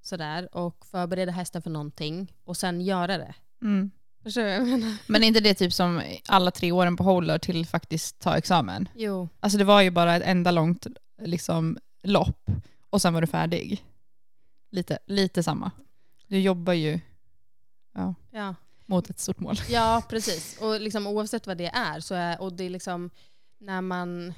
[0.00, 3.34] sådär och förbereda hästen för någonting och sen göra det.
[3.62, 3.90] Mm.
[5.06, 8.88] Men är inte det typ som alla tre åren på Håller till faktiskt ta examen?
[8.94, 9.28] Jo.
[9.40, 10.86] Alltså det var ju bara ett enda långt
[11.22, 12.50] liksom, lopp
[12.90, 13.84] och sen var du färdig.
[14.70, 15.70] Lite, lite samma.
[16.26, 17.00] Du jobbar ju
[18.30, 18.54] Ja.
[18.86, 19.56] mot ett stort mål.
[19.70, 20.58] ja, precis.
[20.60, 23.10] Och liksom, oavsett vad det är så är, och det är liksom
[23.60, 24.34] när man,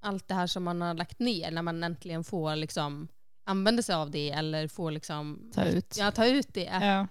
[0.00, 3.08] allt det här som man har lagt ner, när man äntligen får liksom
[3.44, 5.96] använda sig av det eller får liksom Ta ut.
[5.98, 6.78] Ja, ta ut det.
[6.82, 7.06] Ja.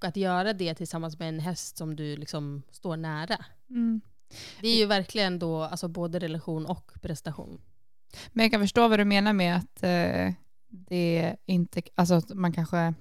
[0.00, 3.44] Och att göra det tillsammans med en häst som du liksom står nära.
[3.70, 4.00] Mm.
[4.60, 7.60] Det är ju verkligen då alltså både relation och prestation.
[8.32, 10.32] Men jag kan förstå vad du menar med att eh,
[10.68, 12.94] det inte, alltså att man kanske,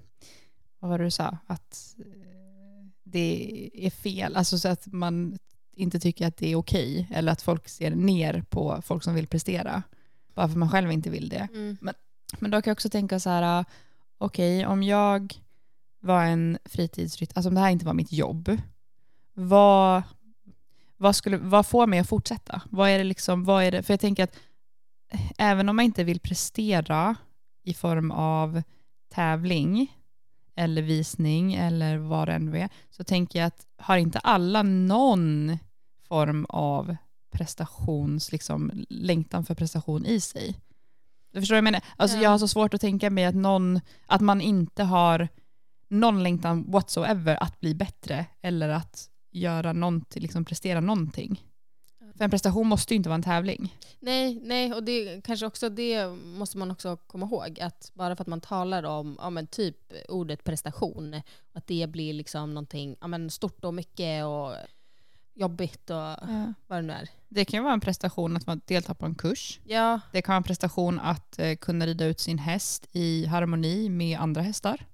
[0.79, 5.38] vad var det du sa, att eh, det är fel, alltså så att man
[5.73, 9.27] inte tycker att det är okej eller att folk ser ner på folk som vill
[9.27, 9.83] prestera.
[10.33, 11.47] Bara för att man själv inte vill det.
[11.53, 11.77] Mm.
[12.39, 13.65] Men då kan jag också tänka så här,
[14.17, 15.41] okej om jag
[15.99, 18.57] var en fritidsrytt, alltså om det här inte var mitt jobb,
[19.33, 20.03] vad,
[20.97, 22.62] vad, skulle, vad får mig att fortsätta?
[22.69, 24.35] Vad är det liksom, vad är det, för jag tänker att
[25.38, 27.15] även om man inte vill prestera
[27.63, 28.62] i form av
[29.13, 29.95] tävling
[30.55, 35.57] eller visning eller vad det än är, så tänker jag att har inte alla någon
[36.07, 36.95] form av
[37.31, 40.59] prestations, liksom längtan för prestation i sig?
[41.31, 41.81] Du förstår vad jag menar?
[41.97, 42.23] Alltså Ja.
[42.23, 45.27] jag har så svårt att tänka mig att, någon, att man inte har
[45.89, 51.45] någon längtan whatsoever att bli bättre eller att göra någonting, liksom prestera någonting.
[52.17, 53.75] För en prestation måste ju inte vara en tävling.
[53.99, 57.60] Nej, nej, och det kanske också det måste man också komma ihåg.
[57.60, 59.78] Att bara för att man talar om ja, men typ
[60.10, 61.21] ordet prestation,
[61.54, 64.54] att det blir liksom någonting ja, men stort och mycket och
[65.34, 65.97] jobbigt och
[66.67, 67.10] vad det nu är.
[67.30, 69.60] Det kan ju vara en prestation att man deltar på en kurs.
[69.63, 73.89] Ja, Det kan vara en prestation att eh, kunna rida ut sin häst i harmoni
[73.89, 74.86] med andra hästar.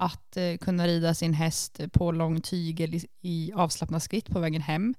[0.00, 4.62] Att eh, kunna rida sin häst på lång tygel i, i avslappnad skritt på vägen
[4.62, 4.94] hem.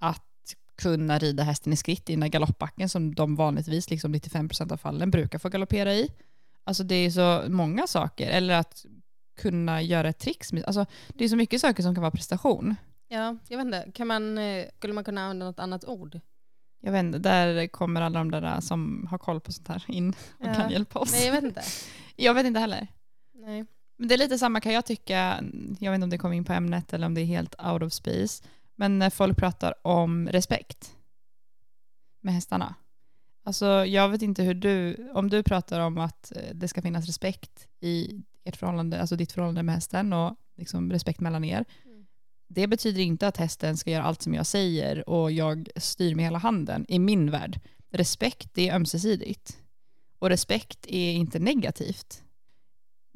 [0.00, 0.24] Att
[0.82, 4.76] kunna rida hästen i skritt i den där galoppbacken som de vanligtvis, liksom 95% av
[4.76, 6.10] fallen, brukar få galoppera i.
[6.64, 8.30] Alltså det är så många saker.
[8.30, 8.84] Eller att
[9.40, 10.52] kunna göra ett tricks.
[10.52, 12.74] Alltså det är så mycket saker som kan vara prestation.
[13.08, 13.90] ja, jag vet inte.
[13.94, 16.20] Kan man, eh, skulle man kunna använda något annat ord?
[16.80, 20.08] Jag vet inte, där kommer alla de där som har koll på sånt här in
[20.10, 20.54] och Ja.
[20.54, 21.12] kan hjälpa oss.
[21.12, 21.62] Nej, jag vet inte.
[22.16, 22.86] Jag vet inte heller.
[23.34, 23.66] Nej.
[23.98, 25.44] Men det är lite samma kan jag tycka,
[25.80, 27.82] jag vet inte om det kommer in på ämnet eller om det är helt out
[27.82, 28.44] of space,
[28.76, 30.96] men när folk pratar om respekt
[32.20, 32.74] med hästarna.
[33.44, 37.06] Alltså jag vet inte hur du, om du pratar om att eh, det ska finnas
[37.06, 41.64] respekt i ert förhållande, alltså ditt förhållande med hästen och liksom respekt mellan er.
[41.84, 42.06] Mm.
[42.48, 46.24] Det betyder inte att hästen ska göra allt som jag säger och jag styr med
[46.24, 47.60] hela handen i min värld.
[47.90, 49.58] Respekt är ömsesidigt.
[50.18, 52.22] Och respekt är inte negativt.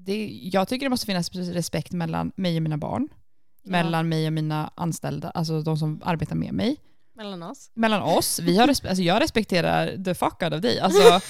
[0.05, 3.09] Det, jag tycker det måste finnas respekt mellan mig och mina barn,
[3.65, 3.71] Ja.
[3.71, 6.77] mellan mig och mina anställda, alltså de som arbetar med mig,
[7.17, 7.71] Mellan oss?
[7.75, 8.41] mellan oss.
[8.43, 10.81] Vi har respe- alltså jag respekterar the fuck out of dig.
[10.81, 11.03] Alltså,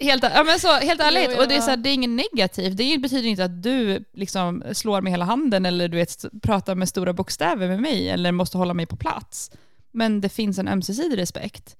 [0.00, 1.62] helt, ja, men så, helt ärligt, Jo, och det är, ja.
[1.62, 2.76] så här, det är inget negativt.
[2.76, 6.88] Det betyder inte att du liksom slår med hela handen eller du vet, pratar med
[6.88, 9.50] stora bokstäver med mig eller måste hålla mig på plats.
[9.92, 11.76] Men det finns en ömsesidig respekt.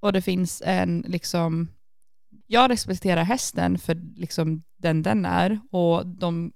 [0.00, 1.68] Och det finns en liksom,
[2.52, 6.52] jag respekterar hästen för liksom den den är och de,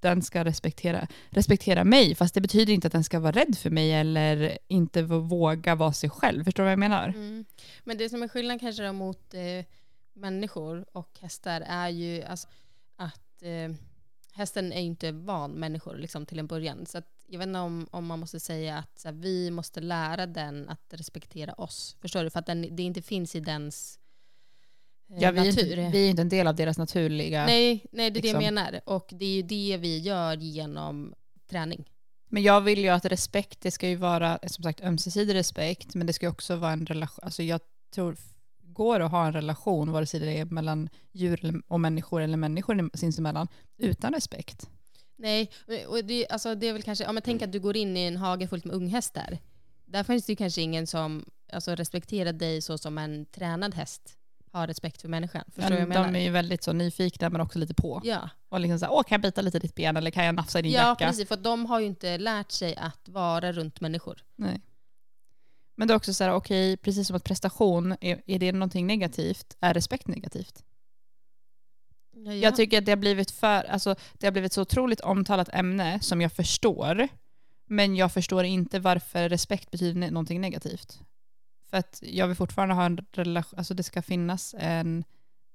[0.00, 3.70] den ska respektera, respektera mig fast det betyder inte att den ska vara rädd för
[3.70, 6.44] mig eller inte våga vara sig själv.
[6.44, 7.08] Förstår du vad jag menar?
[7.08, 7.44] Mm.
[7.84, 9.64] Men det som är skillnaden kanske då mot eh,
[10.12, 12.48] människor och hästar är ju alltså,
[12.96, 13.76] att eh,
[14.32, 16.86] hästen är ju inte van människor liksom, till en början.
[16.86, 19.80] Så att, jag vet inte om, om man måste säga att så här, vi måste
[19.80, 21.96] lära den att respektera oss.
[22.00, 22.30] Förstår du?
[22.30, 23.98] För att den, det inte finns i dens
[25.06, 25.78] Ja, vi, är natur.
[25.78, 27.46] inte, vi är inte en del av deras naturliga...
[27.46, 28.40] Nej, nej, det är liksom.
[28.40, 28.80] det jag menar.
[28.86, 31.14] Och det är ju det vi gör genom
[31.50, 31.90] träning.
[32.28, 36.06] Men jag vill ju att respekt, det ska ju vara som sagt ömsesidig respekt, men
[36.06, 37.24] det ska ju också vara en relation.
[37.24, 37.60] Alltså jag
[37.94, 38.16] tror,
[38.62, 42.90] går att ha en relation, vare sig det är mellan djur och människor eller människor
[42.96, 44.68] sinsemellan, utan respekt.
[45.16, 45.50] Nej,
[45.88, 48.00] och det, alltså det är väl kanske, ja, men tänk att du går in i
[48.00, 49.38] en hage fullt med unghästar.
[49.84, 54.18] Där finns det ju kanske ingen som alltså, respekterar dig så som en tränad häst
[54.58, 55.44] har respekt för människan.
[55.46, 56.12] Förstår vad jag Men menar?
[56.12, 58.00] de är ju väldigt så nyfikna men också lite på.
[58.04, 60.24] Ja, Och liksom så här, åh kan jag bita lite i ditt ben eller kan
[60.24, 61.06] jag nafsa i din ja jacka?
[61.06, 61.28] precis.
[61.28, 64.24] För de har ju inte lärt sig att vara runt människor.
[64.36, 64.60] Nej.
[65.76, 68.86] Men det är också så här, okej, precis som att prestation, är, är det någonting
[68.86, 69.56] negativt?
[69.60, 70.64] Är respekt negativt?
[72.16, 72.32] Ja, ja.
[72.34, 76.00] Jag tycker att det har blivit för, alltså det har blivit så otroligt omtalat ämne
[76.00, 77.08] som jag förstår.
[77.66, 81.00] Men jag förstår inte varför respekt betyder någonting negativt.
[81.74, 85.04] För att jag vill fortfarande ha en relation, alltså det ska finnas en,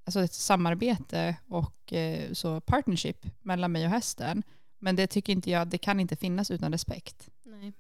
[0.06, 4.44] alltså ett samarbete och eh, så partnership mellan mig och hästen.
[4.80, 7.30] Men det tycker inte jag, det kan inte finnas utan respekt.
[7.46, 7.74] Nej.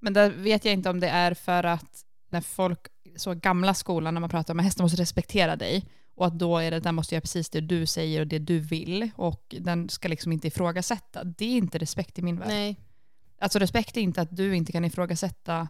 [0.00, 2.80] Men där vet jag inte om det är för att när folk,
[3.16, 6.58] så gamla skolan, när man pratar om att hästen måste respektera dig och att då
[6.58, 9.88] är det, den måste göra precis det du säger och det du vill och den
[9.88, 11.24] ska liksom inte ifrågasätta.
[11.24, 12.48] Det är inte respekt i min värld.
[12.48, 12.80] Nej.
[13.38, 15.68] Alltså respekt är inte att du inte kan ifrågasätta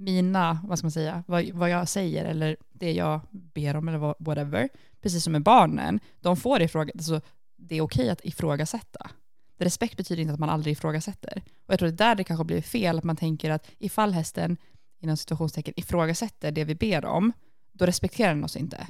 [0.00, 4.14] mina, vad ska man säga, vad, vad jag säger eller det jag ber om eller
[4.24, 4.68] whatever.
[5.00, 7.20] Precis som med barnen, de får ifrågasätta, alltså,
[7.56, 9.10] det är okej att ifrågasätta.
[9.58, 11.42] Respekt betyder inte att man aldrig ifrågasätter.
[11.66, 14.12] Och jag tror det är där det kanske blir fel, att man tänker att ifall
[14.12, 14.56] hästen
[15.00, 17.32] inom situationstecken ifrågasätter det vi ber om,
[17.72, 18.86] då respekterar den oss inte.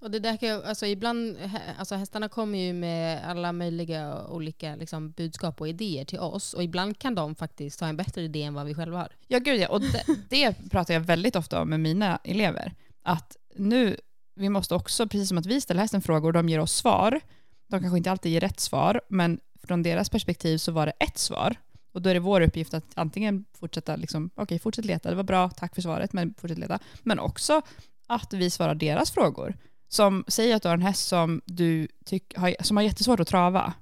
[0.00, 1.38] Och det där kan ju, alltså ibland,
[1.78, 6.54] alltså hästarna kommer ju med alla möjliga olika liksom, budskap och idéer till oss.
[6.54, 9.12] Och ibland kan de faktiskt ha en bättre idé än vad vi själva har.
[9.26, 9.68] Ja, gud ja.
[9.68, 12.74] Och det, det pratar jag väldigt ofta om med mina elever.
[13.02, 13.96] Att nu,
[14.34, 17.20] vi måste också, precis som att vi ställer hästen frågor och de ger oss svar,
[17.68, 21.18] de kanske inte alltid ger rätt svar, men från deras perspektiv så var det ett
[21.18, 21.56] svar.
[21.92, 25.22] Och då är det vår uppgift att antingen fortsätta, liksom, okej, fortsätt leta, det var
[25.22, 26.78] bra, tack för svaret, men fortsätt leta.
[27.02, 27.62] Men också
[28.06, 29.56] att vi svarar deras frågor.
[29.88, 33.28] Som säger att du har en häst som, du tyck, har, som har jättesvårt att
[33.28, 33.74] trava.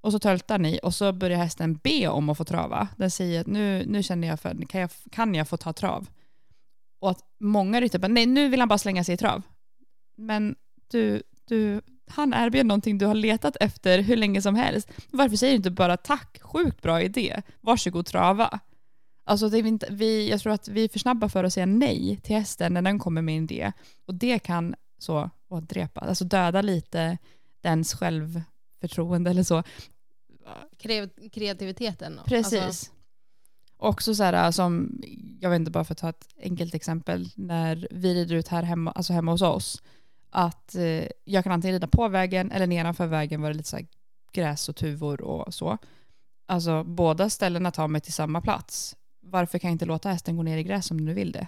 [0.00, 2.88] Och så töltar ni och så börjar hästen be om att få trava.
[2.96, 6.08] Den säger att nu, nu känner jag för, kan jag, kan jag få ta trav?
[7.00, 9.42] Och att många ryttare bara, nej nu vill han bara slänga sig i trav.
[10.16, 10.56] Men
[10.90, 14.90] du, du, han erbjöd någonting du har letat efter hur länge som helst.
[15.10, 18.60] Varför säger du inte bara tack, sjukt bra idé, varsågod trava?
[19.24, 21.66] Alltså det är inte, vi, jag tror att vi är för snabba för att säga
[21.66, 23.72] nej till hästen när den kommer med en idé.
[24.06, 27.18] Och det kan så, och drepa, alltså döda lite
[27.60, 29.62] dens självförtroende eller så.
[31.32, 32.20] Kreativiteten.
[32.26, 32.62] Precis.
[32.62, 32.90] Alltså,
[33.80, 35.00] Också så här som,
[35.40, 38.62] jag vet inte bara för att ta ett enkelt exempel, när vi rider ut här
[38.62, 39.82] hemma, alltså hemma hos oss,
[40.30, 43.78] att eh, jag kan antingen rida på vägen eller nedanför vägen var det lite så
[44.32, 45.78] gräs och tuvor och så.
[46.46, 48.96] Alltså båda ställena tar mig till samma plats.
[49.20, 51.46] Varför kan jag inte låta hästen gå ner i gräs om du nu vill det?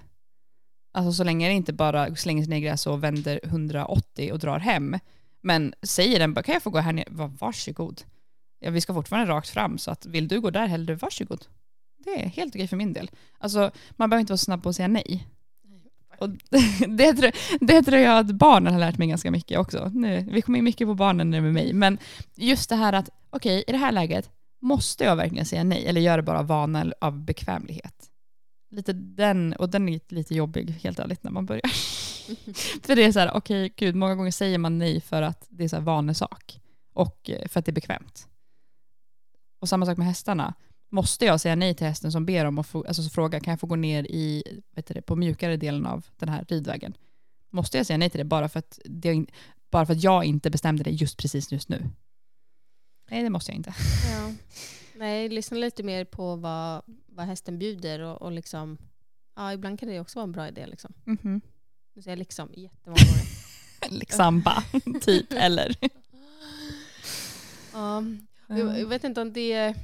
[0.93, 4.39] Alltså så länge det inte bara slänger sig ner i gräs och vänder 180 och
[4.39, 4.99] drar hem.
[5.41, 7.05] Men säger den bara, kan jag få gå här ner?
[7.11, 8.03] Va, varsågod.
[8.61, 11.47] Ja, vi ska fortfarande rakt fram, så att vill du gå där hellre, varsågod.
[12.05, 13.11] Det är helt okej för min del.
[13.39, 15.27] Alltså, man behöver inte vara snabb på att säga nej.
[16.19, 16.29] Och
[16.89, 17.33] det, tror,
[17.67, 19.91] det tror jag att barnen har lärt mig ganska mycket också.
[19.95, 21.99] Nu, vi kommer in mycket på barnen nu med mig, men
[22.35, 24.31] just det här att okej, i det här läget
[24.63, 28.10] måste jag verkligen säga nej eller göra det bara av vana eller av bekvämlighet.
[28.71, 31.67] Lite den, och den är lite jobbig helt ärligt när man börjar.
[32.87, 35.65] för det är så här, okej, gud, många gånger säger man nej för att det
[35.65, 36.61] är så här vanesak
[36.93, 38.29] och eh, för att det är bekvämt.
[39.61, 40.55] Och samma sak med hästarna.
[40.93, 43.61] Måste jag säga nej till hästen som ber om att få, alltså fråga, kan jag
[43.61, 44.43] få gå ner i,
[44.75, 46.95] vet du det, på mjukare delen av den här ridvägen?
[47.51, 49.27] Måste jag säga nej till det bara för att, det,
[49.71, 51.91] bara för att jag inte bestämde det just precis just nu?
[53.11, 53.75] Nej, det måste jag inte.
[54.11, 54.33] ja.
[55.01, 58.79] Nej, lyssna lite mer på vad, vad hästen bjuder och, och liksom,
[59.37, 60.67] ja, ibland kan det också vara en bra idé.
[60.67, 60.93] Liksom.
[61.05, 61.41] Mhm.
[61.95, 63.25] Nu säger jag liksom jättemånga gånger.
[64.01, 64.63] Liksom bara,
[65.01, 65.77] typ, eller?
[67.73, 68.05] Ja,
[68.47, 69.75] jag, jag vet inte om det...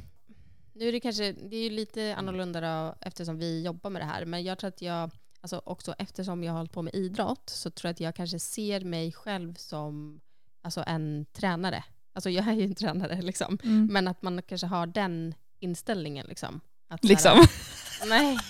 [0.72, 4.07] Nu är det kanske, det är ju lite annorlunda då, eftersom vi jobbar med det
[4.07, 7.50] här, men jag tror att jag, alltså också eftersom jag har hållit på med idrott,
[7.50, 10.20] så tror jag att jag kanske ser mig själv som
[10.62, 11.85] alltså en tränare.
[12.16, 13.87] Alltså jag är ju en tränare liksom, Mm.
[13.92, 16.61] men att man kanske har den inställningen liksom.
[16.88, 17.46] Att så här- Liksom.
[18.09, 18.37] Nej.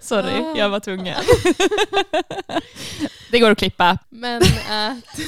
[0.00, 1.16] Sorry, jag var tvungen.
[3.30, 3.98] det går att klippa.
[4.08, 5.20] Men att,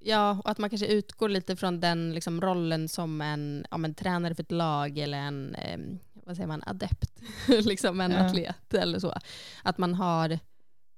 [0.00, 3.94] ja, och att man kanske utgår lite från den liksom, rollen som en, ja, men,
[3.94, 5.78] tränare för ett lag eller en eh,
[6.26, 8.26] vad säger man, adept, liksom en Ja.
[8.26, 9.14] atlet eller så.
[9.62, 10.38] Att man har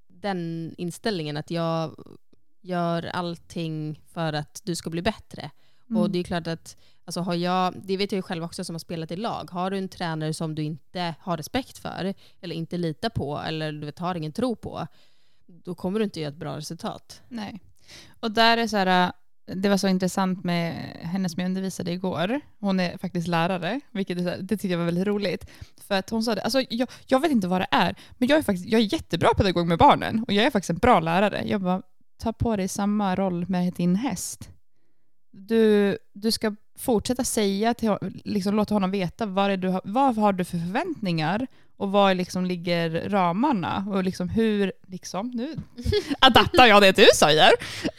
[0.09, 1.94] den inställningen att jag
[2.69, 5.51] gör allting för att du ska bli bättre.
[5.91, 6.03] Mm.
[6.03, 8.75] Och det är klart att, alltså har jag, det vet jag ju själv också som
[8.75, 12.57] har spelat i lag, har du en tränare som du inte har respekt för, eller
[12.57, 14.87] inte litar på, eller du vet, har ingen tro på,
[15.47, 17.23] då kommer du inte göra ett bra resultat.
[17.29, 17.61] Nej.
[18.21, 19.13] Och där är så här,
[19.55, 22.41] det var så intressant med henne som jag undervisade igår.
[22.59, 25.51] Hon är faktiskt lärare, vilket här- det tyckte jag var väldigt roligt.
[25.77, 28.39] För att hon sa det, alltså jag, jag vet inte vad det är, men jag
[28.39, 31.43] är faktiskt jag är jättebra pedagog med barnen och jag är faktiskt en bra lärare.
[31.47, 31.83] Jag bara,
[32.19, 34.49] ta på dig samma roll med din häst.
[35.31, 40.17] Du, du ska fortsätta säga till liksom låta honom veta vad, är du, har- vad
[40.17, 45.57] har du för förväntningar och var liksom ligger ramarna och liksom hur, liksom, nu
[46.21, 47.51] adaptar jag det du säger.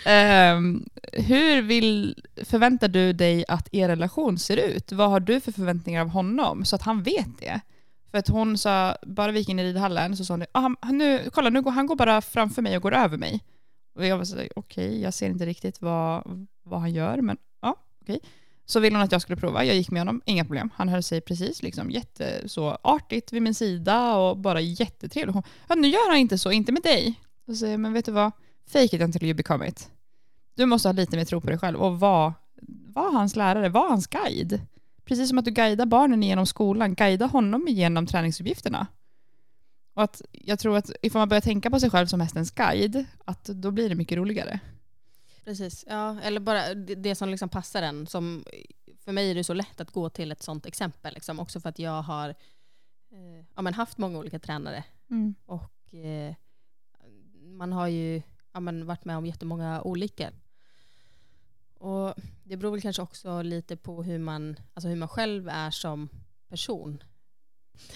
[0.06, 4.92] Ehm, hur vill, förväntar du dig att er relation ser ut?
[4.92, 6.66] Vad har du för förväntningar av honom?
[6.66, 7.60] Så att han vet det.
[8.12, 11.30] För att hon sa, bara vi gick in i ridhallen så sa hon, ah, nu,
[11.34, 13.44] kolla nu går han går bara framför mig och går över mig.
[14.00, 17.38] Och jag var så okej, okay, jag ser inte riktigt vad, vad han gör, men
[17.62, 18.20] ja, okej.
[18.66, 20.70] Så ville hon att jag skulle prova, jag gick med honom, inga problem.
[20.76, 25.34] Han höll sig precis liksom jätte så artigt vid min sida och bara jättetrevlig.
[25.34, 27.20] Hon, ja, nu gör han inte så, inte med dig.
[27.48, 28.32] Och så säger men vet du vad?
[28.68, 29.90] Fake it until you become it.
[30.56, 32.34] Du måste ha lite mer tro på dig själv och vara
[32.94, 34.62] var hans lärare, var hans guide.
[35.06, 38.88] Precis som att du guidar barnen genom skolan, guida honom igenom träningsuppgifterna.
[40.00, 43.06] Och att jag tror att ifall man börjar tänka på sig själv som hästens guide,
[43.26, 44.60] att då blir det mycket roligare.
[45.44, 48.08] Precis, ja, eller bara det, som liksom passar en.
[48.08, 48.46] Som,
[49.00, 51.70] för mig är det så lätt att gå till ett sånt exempel, liksom, också för
[51.70, 52.30] att jag har
[53.12, 54.84] eh, ja, men haft många olika tränare.
[55.46, 56.36] Och eh,
[57.42, 58.22] man har ju
[58.52, 60.30] ja, men varit med om jättemånga olyckor.
[61.74, 65.72] Och det beror väl kanske också lite på hur man, alltså hur man själv är
[65.72, 66.10] som
[66.48, 67.04] person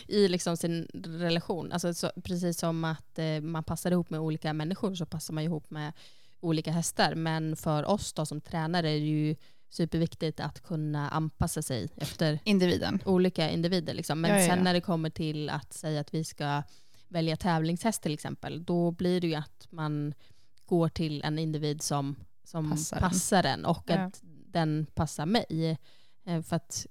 [0.07, 1.71] i liksom sin relation.
[1.71, 5.43] Alltså så, precis som att eh, man passar ihop med olika människor så passar man
[5.43, 5.93] ihop med
[6.39, 7.15] olika hästar.
[7.15, 9.35] Men för oss då som tränare är det ju
[9.69, 12.99] superviktigt att kunna anpassa sig efter Individen.
[13.05, 13.93] olika individer.
[13.93, 14.21] Liksom.
[14.21, 14.63] Men Ja, ja, sen ja.
[14.63, 16.63] när det kommer till att säga att vi ska
[17.07, 20.13] välja tävlingshäst till exempel, då blir det ju att man
[20.65, 23.65] går till en individ som, som Passar passar, en.
[23.65, 25.77] och att den passar mig.
[26.25, 26.87] Eh, För att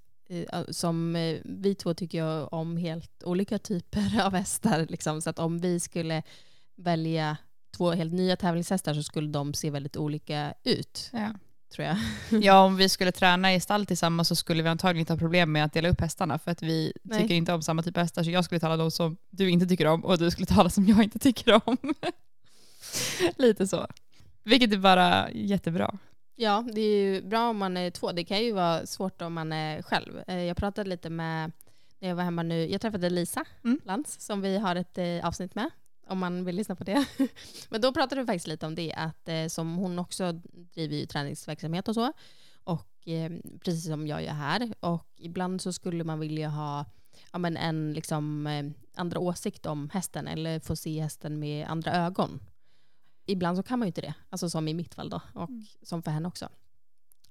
[0.69, 4.87] som eh, vi två tycker om helt olika typer av hästar.
[4.89, 5.23] Liksom.
[5.23, 6.23] Så att om vi skulle
[6.77, 7.37] välja
[7.77, 11.31] två helt nya tävlingshästar så skulle de se väldigt olika ut, Ja.
[11.75, 11.97] tror jag.
[12.45, 15.53] ja, om vi skulle träna i stall tillsammans så skulle vi antagligen inte ha problem
[15.53, 17.23] med att dela upp hästarna för att vi Nej.
[17.23, 18.23] tycker inte om samma typ av hästar.
[18.23, 20.87] Så jag skulle tala de som du inte tycker om och du skulle tala som
[20.87, 21.77] jag inte tycker om.
[23.37, 23.87] Lite så.
[24.45, 25.99] Vilket är bara jättebra.
[26.35, 28.13] Ja, det är ju bra om man är två.
[28.13, 30.23] Det kan ju vara svårt om man är själv.
[30.27, 31.53] Eh, Jag pratade lite med,
[31.99, 33.81] när jag var hemma nu, jag träffade Lisa Mm.
[33.85, 35.71] Lantz som vi har ett eh, avsnitt med,
[36.07, 37.07] om man vill lyssna på det.
[37.69, 41.07] Men då pratade vi faktiskt lite om det, att eh, som hon också driver ju
[41.07, 42.13] träningsverksamhet och så,
[42.65, 42.89] och
[43.65, 44.75] precis som jag gör här.
[44.81, 46.85] Och ibland så skulle man vilja ha
[47.33, 48.49] ja, men en liksom,
[48.95, 52.41] andra åsikt om hästen eller få se hästen med andra ögon.
[53.27, 55.65] Ibland så kan man ju inte det, alltså som i mitt fall då, och Mm.
[55.83, 56.49] som för henne också.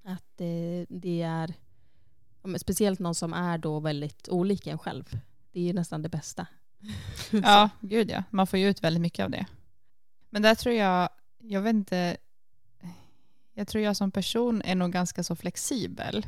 [0.04, 1.54] Att eh, det är
[2.58, 5.10] speciellt någon som är då väldigt olik en själv.
[5.52, 6.48] Det är ju nästan det bästa.
[7.32, 8.24] Ja, gud ja.
[8.30, 9.46] Man får ju ut väldigt mycket av det.
[10.30, 12.18] Men där tror jag, jag vet inte,
[13.54, 16.28] jag tror jag som person är nog ganska så flexibel.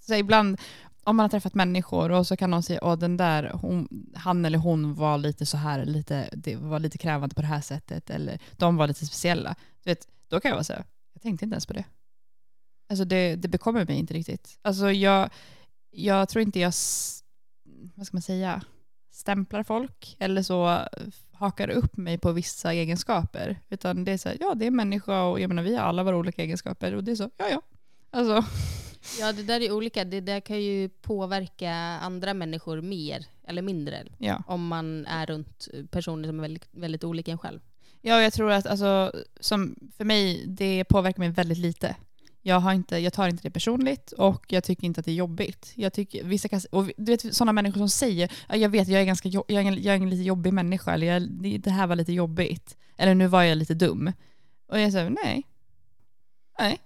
[0.00, 0.60] Så ibland,
[1.06, 4.44] om man har träffat människor och så kan någon säga att den där, hon, han
[4.44, 8.10] eller hon var lite så här, lite, det var lite krävande på det här sättet,
[8.10, 9.54] eller de var lite speciella.
[9.84, 11.84] Du vet, då kan jag vara så här, jag tänkte inte ens på det.
[12.88, 14.58] Alltså det, det bekommer mig inte riktigt.
[14.62, 15.30] Alltså jag,
[15.90, 16.72] jag tror inte jag,
[17.94, 18.62] vad ska man säga,
[19.10, 20.88] stämplar folk eller så
[21.32, 23.60] hakar upp mig på vissa egenskaper.
[23.68, 25.84] Utan det är så här, ja det är en människa och jag menar vi har
[25.84, 27.62] alla våra olika egenskaper och det är så, ja ja.
[28.10, 28.44] Alltså,
[29.20, 30.04] Ja, det där är olika.
[30.04, 34.42] Det där kan ju påverka andra människor mer eller mindre ja.
[34.46, 37.60] om man är runt personer som är väldigt, väldigt olika en själv.
[38.00, 41.96] Ja, jag tror att alltså, som för mig, det påverkar mig väldigt lite.
[42.42, 45.14] Jag, har inte, jag tar inte det personligt och jag tycker inte att det är
[45.14, 45.72] jobbigt.
[45.74, 49.00] Jag tycker, vissa kan, och du vet sådana människor som säger "Ja, jag vet jag
[49.00, 51.22] är, ganska, jag är, en, jag är en lite jobbig människa eller jag,
[51.60, 52.76] det här var lite jobbigt.
[52.96, 54.12] Eller nu var jag lite dum.
[54.66, 55.42] Och jag säger nej.
[56.58, 56.78] Nej.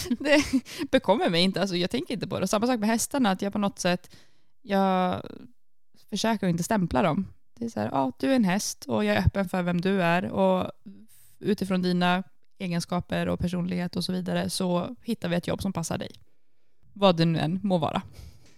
[0.18, 0.44] det
[0.90, 1.60] bekommer mig inte.
[1.60, 2.48] Alltså, jag tänker inte på det.
[2.48, 4.16] Samma sak med hästarna, att jag på något sätt,
[4.62, 5.22] jag
[6.10, 7.26] försöker inte stämpla dem.
[7.58, 9.80] Det är så här, ja, du är en häst och jag är öppen för vem
[9.80, 10.70] du är och
[11.38, 12.22] utifrån dina
[12.58, 16.10] egenskaper och personlighet och så vidare så hittar vi ett jobb som passar dig.
[16.92, 18.02] Vad det nu än må vara.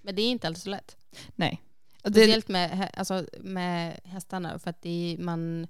[0.02, 0.96] Men det är inte alltid så lätt.
[1.34, 1.60] Nej.
[1.98, 4.58] Speciellt med, alltså, med hästarna.
[4.58, 5.66] För att det man,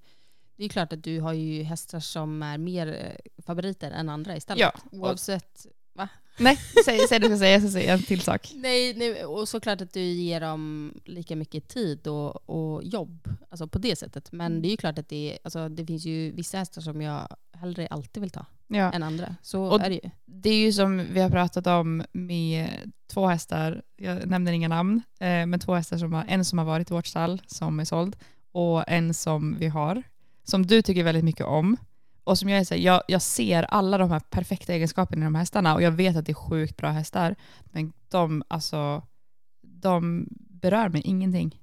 [0.56, 4.36] det är klart att du har ju hästar som är mer eh, favoriter än andra
[4.36, 4.60] istället.
[4.60, 4.72] Ja.
[4.98, 5.66] Oavsett.
[6.38, 8.52] nej, säg, säg det du ska säga, jag ska säga en till sak.
[8.54, 13.28] Nej, nej, och såklart att du ger dem lika mycket tid och, och jobb.
[13.50, 14.32] Alltså på det sättet.
[14.32, 14.62] Men Mm.
[14.62, 17.86] det är ju klart att det, alltså, det finns ju vissa hästar som jag hellre
[17.86, 18.92] alltid vill ta Ja.
[18.92, 19.36] än andra.
[19.42, 20.10] Så Och- är det ju.
[20.24, 22.68] Det är ju som vi har pratat om med
[23.06, 26.64] två hästar, jag nämner inga namn, eh, men två hästar som har, en som har
[26.66, 28.16] varit i vårt stall som är såld
[28.52, 30.02] och en som vi har,
[30.44, 31.76] som du tycker väldigt mycket om.
[32.24, 35.24] Och som jag är så här, jag, jag ser alla de här perfekta egenskaperna i
[35.24, 37.34] de här hästarna och jag vet att det är sjukt bra hästar,
[37.64, 39.02] men de, alltså,
[39.62, 41.60] de berör mig ingenting.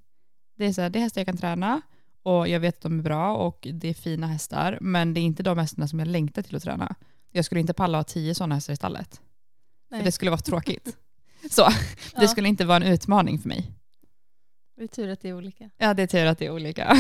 [0.57, 1.81] Det är så här, det är hästar jag kan träna
[2.23, 5.23] och jag vet att de är bra och det är fina hästar, men det är
[5.23, 6.95] inte de hästarna som jag längtar till att träna.
[7.31, 9.21] Jag skulle inte palla ha tio sådana hästar i stallet.
[10.03, 10.97] Det skulle vara tråkigt.
[11.51, 11.63] Så,
[12.15, 12.27] det Ja.
[12.27, 13.71] skulle inte vara en utmaning för mig.
[14.77, 15.69] Det är tur att det är olika.
[15.77, 16.95] Ja, det är tur att det är olika.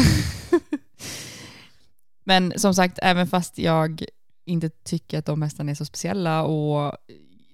[2.23, 4.05] Men som sagt, även fast jag
[4.45, 6.97] inte tycker att de hästarna är så speciella och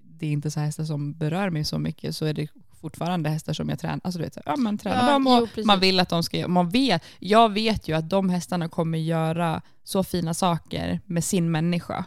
[0.03, 2.47] det är inte så hästar som berör mig så mycket så är det
[2.81, 3.99] fortfarande hästar som jag tränar.
[4.03, 6.47] Alltså du vet, ja, man tränar Ja, dem och jo, man vill att de ska
[6.47, 11.51] man vet, Jag vet ju att de hästarna kommer göra så fina saker med sin
[11.51, 12.05] människa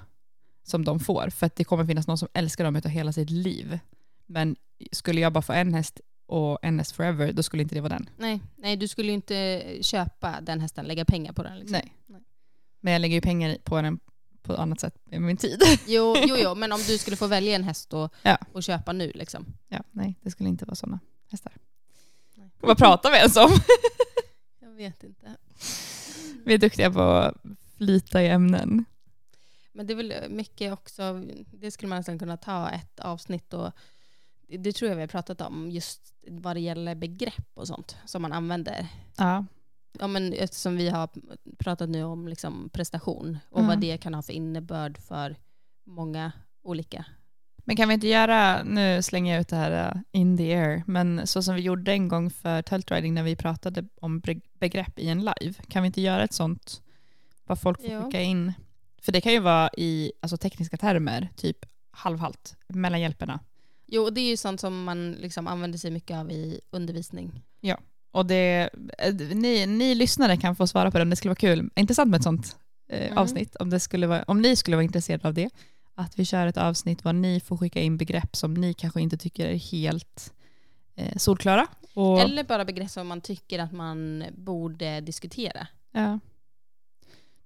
[0.63, 1.31] som de får.
[1.31, 3.79] För att det kommer finnas någon som älskar dem utav hela sitt liv.
[4.27, 4.57] Men
[4.93, 7.93] skulle jag bara få en häst och en häst forever, då skulle inte det vara
[7.93, 8.11] den.
[8.19, 11.59] Nej, nej, du skulle ju inte köpa den hästen, lägga pengar på den.
[11.59, 11.73] Liksom.
[11.73, 11.95] Nej.
[12.07, 12.21] Nej.
[12.81, 14.01] Men jag lägger ju pengar på den
[14.43, 15.63] på annat sätt med min tid.
[15.87, 18.39] Jo, jo, jo, men om du skulle få välja en häst och, Ja.
[18.53, 19.47] och köpa nu liksom.
[19.69, 21.01] Ja, nej, det skulle inte vara sådana
[21.31, 21.53] hästar.
[22.35, 22.51] Nej.
[22.61, 23.51] Vad pratar vi ens om?
[24.61, 25.37] Jag vet inte.
[26.45, 27.35] Vi är duktiga på att
[27.77, 28.85] flyta i ämnen.
[29.73, 31.23] Men det är väl mycket också,
[31.53, 33.73] det skulle man nästan kunna ta ett avsnitt och
[34.59, 38.23] det tror jag vi har pratat om, just vad det gäller begrepp och sånt som
[38.23, 38.87] man använder.
[39.17, 39.45] Ja.
[39.99, 41.09] Ja, men eftersom vi har
[41.59, 43.69] pratat nu om liksom prestation och Mm.
[43.69, 45.37] vad det kan ha för innebörd för
[45.87, 46.33] många
[46.63, 47.05] olika.
[47.65, 50.83] Men kan vi inte göra, nu slänger jag ut det här uh, in the air,
[50.87, 54.23] men så som vi gjorde en gång för Teltriding när vi pratade om
[54.61, 56.83] begrepp i en live, kan vi inte göra ett sånt,
[57.45, 58.03] vad folk får Ja.
[58.05, 58.53] skicka in?
[59.03, 61.57] För det kan ju vara i alltså, tekniska termer, typ
[61.91, 63.41] halvhalt, mellan hjälperna.
[63.87, 67.43] Jo, det är ju sånt som man liksom använder sig mycket av i undervisning.
[68.13, 71.37] Och det, eh, ni, ni lyssnare kan få svara på det om det skulle vara
[71.37, 71.71] kul.
[71.77, 72.57] Intressant med ett sånt
[72.89, 73.19] eh, Mm.
[73.19, 75.51] avsnitt, om, det skulle vara, om ni skulle vara intresserade av det.
[75.95, 79.17] Att vi kör ett avsnitt var ni får skicka in begrepp som ni kanske inte
[79.17, 80.33] tycker är helt
[80.97, 81.67] eh, solklara.
[81.95, 85.67] Och, Eller bara begrepp som man tycker att man borde diskutera.
[85.93, 86.19] ja.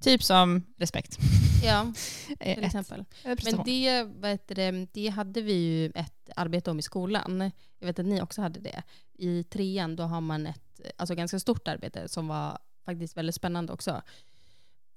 [0.04, 1.18] Typ som respekt.
[1.64, 1.80] Ja,
[2.40, 3.00] Eh, till ett- exempel.
[3.24, 7.50] eh, Men det, vad det, det hade vi ju ett arbete om i skolan.
[7.78, 8.82] Jag vet att ni också hade det.
[9.14, 13.72] I trean då har man ett alltså ganska stort arbete som var faktiskt väldigt spännande
[13.72, 14.02] också.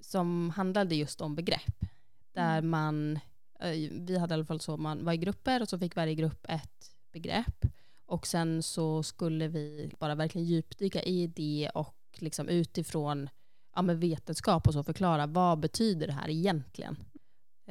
[0.00, 1.84] Som handlade just om begrepp.
[2.32, 2.70] Där Mm.
[2.70, 3.18] man,
[3.60, 6.14] eh, vi hade i alla fall så, man var i grupper och så fick varje
[6.14, 7.64] grupp ett begrepp.
[8.06, 13.28] Och sen så skulle vi bara verkligen djupdyka i det och liksom utifrån
[13.78, 16.96] ja, men vetenskap och så förklara vad betyder det här egentligen.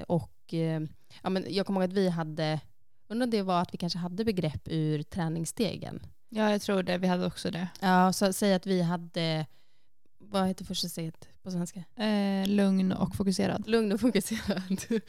[0.08, 0.82] Och eh,
[1.24, 2.60] ja, men jag kommer ihåg att vi hade,
[3.08, 6.00] undrar om det var att vi kanske hade begrepp ur träningsstegen.
[6.30, 6.98] Ja, jag tror det.
[6.98, 7.68] Vi hade också det.
[7.80, 9.46] Ja, så säg att vi hade,
[10.18, 11.84] vad heter första steget på svenska?
[12.04, 13.68] Eh, lugn och fokuserad.
[13.68, 14.78] Lugn och fokuserad.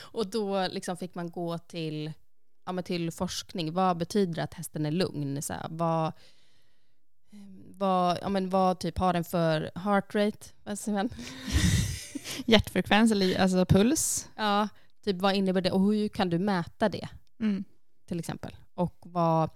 [0.00, 2.12] och då liksom fick man gå till,
[2.66, 3.72] ja, men till forskning.
[3.72, 5.42] Vad betyder det att hästen är lugn?
[5.42, 6.12] Så här, vad,
[7.78, 10.46] vad, ja, men vad typ har den för heart rate?
[12.46, 14.28] Hjärtfrekvens, eller alltså puls.
[14.36, 14.68] Ja,
[15.04, 17.08] typ vad innebär det och hur kan du mäta det
[17.40, 17.64] Mm.
[18.06, 18.56] till exempel?
[18.74, 19.50] Och vad,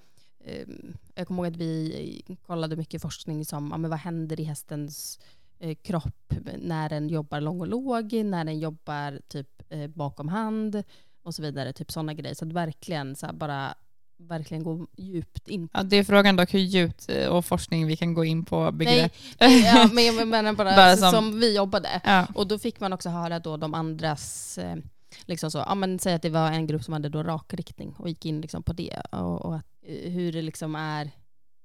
[0.44, 0.68] eh,
[1.14, 5.18] jag kommer ihåg att vi kollade mycket forskning som, ja, men vad händer i hästens
[5.58, 10.82] eh, kropp när den jobbar lång och låg, när den jobbar typ eh, bakom hand
[11.22, 11.72] och så vidare.
[11.72, 12.34] Typ sådana grejer.
[12.34, 13.74] Så att verkligen så bara
[14.16, 17.86] verkligen gå djupt in på Ja, det är frågan dock hur djupt eh, och forskning
[17.86, 19.12] vi kan gå in på begrepp.
[19.40, 22.00] Nej, ja, men jag menar bara, Bara som, som- vi jobbade.
[22.04, 22.26] Ja.
[22.34, 24.76] Och då fick man också höra då de andras, eh,
[25.24, 28.08] liksom så, ja men säg att det var en grupp som hade då rakriktning och
[28.08, 31.10] gick in liksom på det och, och att, eh, hur det liksom är,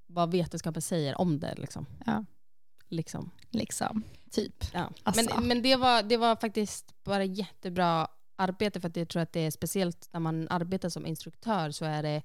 [0.08, 1.86] vad vetenskapen säger om det liksom.
[2.06, 2.26] Ja.
[2.90, 3.32] liksom.
[3.50, 4.04] Liksom.
[4.32, 4.66] Typ.
[4.74, 4.90] Ja.
[5.04, 5.36] Alltså.
[5.36, 9.34] Men, men det, var, det var faktiskt bara jättebra arbete för att jag tror att
[9.34, 12.22] det är speciellt när man arbetar som instruktör så är det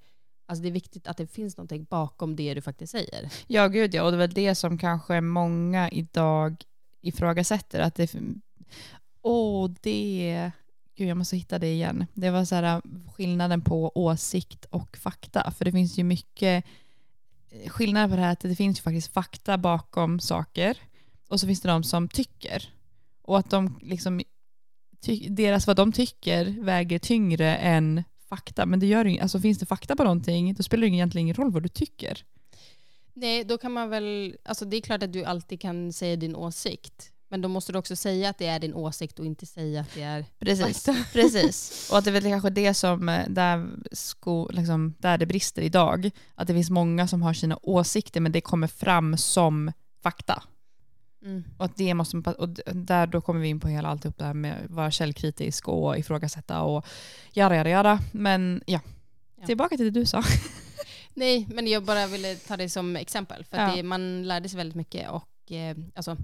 [0.46, 3.30] Alltså det är viktigt att det finns någonting bakom det du faktiskt säger.
[3.46, 4.02] Ja, gud ja.
[4.02, 6.64] Och det är väl det som kanske många idag
[7.00, 7.80] ifrågasätter.
[7.80, 8.14] Att det...
[9.22, 10.50] Åh, det...
[10.96, 12.06] Gud, jag måste hitta det igen.
[12.14, 12.80] Det var så här äh,
[13.12, 15.50] skillnaden på åsikt och fakta.
[15.50, 16.64] För det finns ju mycket
[17.50, 20.78] eh, skillnader på det här att det finns ju faktiskt fakta bakom saker.
[21.28, 22.72] Och så finns det de som tycker.
[23.22, 24.22] Och att de liksom...
[25.28, 28.04] Deras vad de tycker väger tyngre än
[28.36, 28.66] fakta.
[28.66, 31.50] Men det gör alltså finns det fakta på någonting, då spelar det egentligen ingen roll
[31.50, 32.24] vad du tycker.
[33.12, 34.36] Nej, då kan man väl...
[34.44, 37.10] Alltså det är klart att du alltid kan säga din åsikt.
[37.28, 39.94] Men då måste du också säga att det är din åsikt och inte säga att
[39.94, 40.88] det är Precis.
[41.12, 41.88] Precis.
[41.90, 45.62] Och att det är väl kanske det som eh, där, sko, liksom, där det brister
[45.62, 46.10] idag.
[46.34, 49.72] Att det finns många som har sina åsikter men det kommer fram som
[50.02, 50.42] fakta.
[51.24, 51.44] Mm.
[51.56, 54.34] Och, att det måste, och där då kommer vi in på hela alltihop det här
[54.34, 56.86] med att vara källkritisk och ifrågasätta och
[57.32, 57.98] göra, göra, göra.
[58.12, 58.80] Men ja,
[59.36, 59.46] Ja.
[59.46, 60.22] tillbaka till det du sa.
[61.14, 63.44] Nej, men jag bara ville ta det som exempel.
[63.44, 63.76] För Ja.
[63.76, 66.16] det, man lärde sig väldigt mycket och eh, alltså,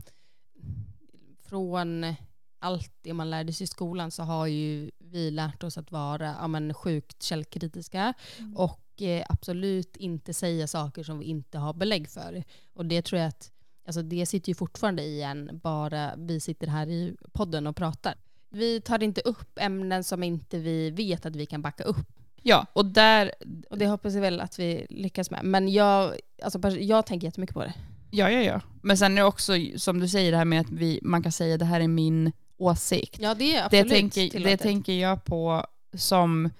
[1.48, 2.14] från
[2.58, 6.34] allt det man lärde sig i skolan så har ju vi lärt oss att vara
[6.40, 8.14] ja, men, sjukt källkritiska
[8.56, 12.44] och eh, absolut inte säga saker som vi inte har belägg för.
[12.74, 13.52] Och det tror jag att
[13.86, 18.14] alltså, det sitter ju fortfarande i en, bara vi sitter här i podden och pratar.
[18.48, 22.06] Vi tar inte upp ämnen som inte vi vet att vi kan backa upp.
[22.42, 23.32] Ja, och där,
[23.70, 25.44] Och det hoppas jag väl att vi lyckas med.
[25.44, 27.74] Men jag, alltså, jag tänker jättemycket på det.
[28.10, 28.60] ja, ja, ja.
[28.82, 31.32] Men sen är det också som du säger det här med att vi, man kan
[31.32, 33.18] säga det här är min åsikt.
[33.20, 34.60] Ja, det är det, absolut tänker, det tillåtet.
[34.60, 36.50] tänker jag på som,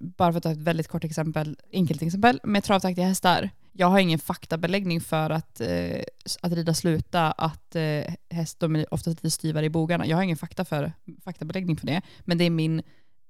[0.00, 3.50] bara för att ta ett väldigt kort exempel, enkelt exempel, med travtaktiga hästar.
[3.80, 6.00] Jag har ingen faktabeläggning för att, eh,
[6.42, 10.06] att rida sluta, att eh, häst, de är oftast lite styvare i bogarna.
[10.06, 10.92] Jag har ingen fakta för,
[11.24, 12.82] faktabeläggning för det, men det är min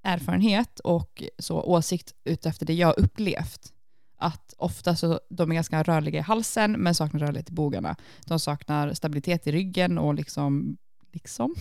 [0.03, 3.73] erfarenhet och så åsikt utefter det jag har upplevt.
[4.19, 7.97] Att ofta så de är ganska rörliga i halsen men saknar rörlighet i bogarna.
[8.27, 10.77] De saknar stabilitet i ryggen och liksom
[11.13, 11.55] liksom.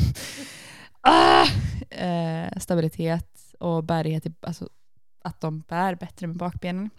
[1.00, 1.46] ah!
[1.90, 4.68] eh, stabilitet och bärighet, i- alltså
[5.24, 6.90] att de bär bättre med bakbenen.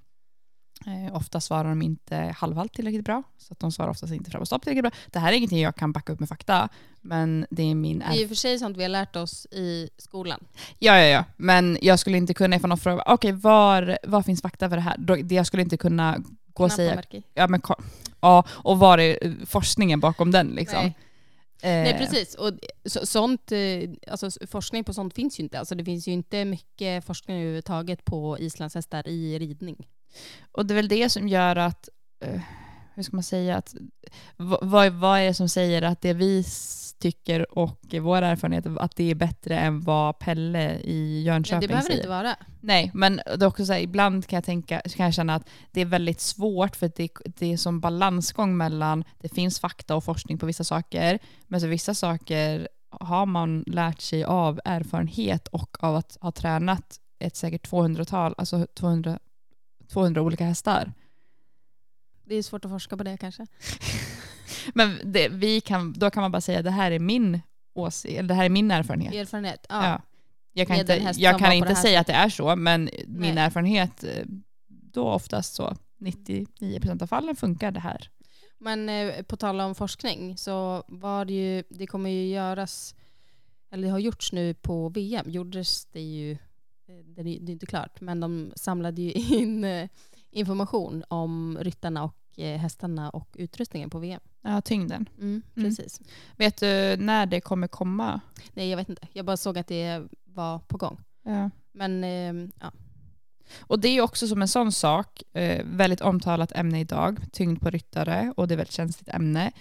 [0.86, 4.42] Eh, ofta svarar de inte halvhalt tillräckligt bra, så att de svarar oftast inte fram
[4.42, 4.92] och stopp tillräckligt bra.
[5.12, 6.70] Det här är ingenting jag kan backa upp med fakta,
[7.02, 9.90] men det är min Det är ju för sig sånt vi har lärt oss i
[9.98, 10.40] skolan.
[10.80, 11.26] Ja, ja, ja.
[11.38, 14.82] Men jag skulle inte kunna ifall någon frågar, okej, var, var finns fakta för det
[14.82, 14.96] här?
[14.98, 16.24] Då, det jag skulle inte kunna
[16.54, 17.04] gå och säga,
[17.34, 17.62] ja, men,
[18.22, 20.80] ja, och var är eh, forskningen bakom den liksom?
[20.82, 20.98] Nej.
[21.62, 22.52] Eh, Nej precis, och
[22.86, 25.60] så, sånt, eh, alltså, forskning på sånt finns ju inte.
[25.60, 29.88] Alltså, det finns ju inte mycket forskning överhuvudtaget på islandshästar i ridning.
[30.52, 31.90] Och det är väl det som gör att,
[32.26, 32.42] eh,
[32.94, 33.76] hur ska man säga, att,
[34.38, 36.44] vad, vad är det som säger att det vi
[37.00, 41.86] tycker och vår erfarenhet, att det är bättre än vad Pelle i Jönköping det behöver
[41.86, 41.98] säger?
[41.98, 42.36] inte vara.
[42.62, 45.50] Nej, men det är också så här, ibland kan jag, tänka, kan jag känna att
[45.72, 50.04] det är väldigt svårt för det, det är som balansgång mellan, det finns fakta och
[50.04, 55.84] forskning på vissa saker, men så vissa saker har man lärt sig av erfarenhet och
[55.84, 59.20] av att ha tränat ett säkert 200-tal, alltså 200,
[59.88, 60.94] 200 olika hästar.
[62.26, 63.48] Det är svårt att forska på det kanske.
[64.74, 67.42] Men det, vi kan, då kan man bara säga det här är min
[67.74, 69.14] åsikt, eller det här är min erfarenhet.
[69.14, 69.66] Erfarenhet.
[69.70, 69.86] Ja.
[69.88, 70.02] Ja.
[70.54, 73.46] Jag kan Med inte, jag kan inte säga att det är så, men min Nej.
[73.46, 74.26] erfarenhet, eh,
[74.68, 78.10] då oftast så, 99% av fallen funkar det här.
[78.58, 82.96] Men eh, på tal om forskning så var det ju, det kommer ju göras,
[83.72, 86.38] eller det har gjorts nu på VM, gjordes det ju,
[86.86, 89.12] det är, det är inte klart, men de samlade ju
[89.42, 89.90] in eh,
[90.32, 94.22] information om ryttarna och eh, hästarna och utrustningen på VM.
[94.42, 95.10] Ja, tyngden.
[95.18, 95.70] Mm, Mm.
[95.70, 96.02] precis.
[96.38, 98.22] Vet du när det kommer komma?
[98.54, 99.08] Nej, jag vet inte.
[99.14, 101.00] Jag bara såg att det var på gång.
[101.24, 101.50] Ja.
[101.72, 102.72] Men eh, ja,
[103.60, 107.62] Och det är ju också som en sån sak, eh, väldigt omtalat ämne idag, tyngd
[107.62, 109.52] på ryttare, och det är ett väldigt känsligt ämne.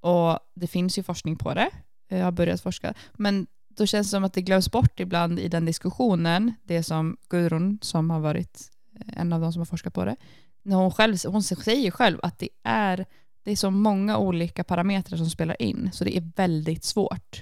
[0.00, 1.70] Och det finns ju forskning på det,
[2.08, 3.46] jag har börjat forska, men
[3.80, 7.78] då känns det som att det glöms bort ibland i den diskussionen, det som Gudrun,
[7.82, 10.16] som har varit eh, en av de som har forskat på det,
[10.62, 13.06] när hon, själv, hon säger själv att det är,
[13.42, 17.40] det är så många olika parametrar som spelar in, så det är väldigt svårt.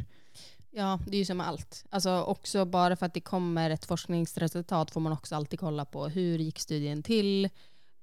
[0.71, 1.85] ja, det är ju som allt.
[1.91, 6.09] Alltså också bara för att det kommer ett forskningsresultat får man också alltid kolla på
[6.09, 7.49] hur gick studien till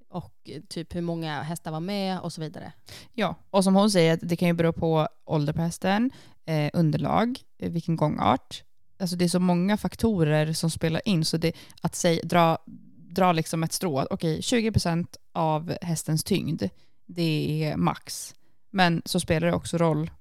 [0.09, 2.73] och typ hur många hästar var med och så vidare.
[3.13, 6.11] Ja, och som hon säger, det kan ju bero på ålder på hästen,
[6.45, 8.63] eh, underlag, eh, vilken gångart.
[8.99, 12.57] Alltså det är så många faktorer som spelar in, så det, att säg, dra,
[12.97, 16.63] dra liksom ett strå, okej 20% av hästens tyngd,
[17.05, 18.35] det är max.
[18.71, 20.11] Men så spelar det också roll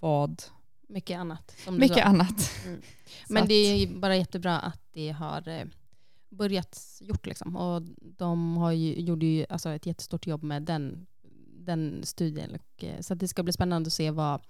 [0.00, 0.42] vad,
[0.88, 1.56] Mycket annat.
[1.70, 2.02] Mycket sa.
[2.02, 2.50] annat.
[2.66, 2.80] Mm.
[3.28, 5.64] Men att- det är bara jättebra att det har eh,
[6.30, 7.26] börjat gjort.
[7.26, 7.56] Liksom.
[7.56, 11.06] Och de har ju, gjorde ju alltså ett jättestort jobb med den,
[11.66, 12.58] den studien.
[12.78, 14.40] Eh, så att det ska bli spännande att se vad,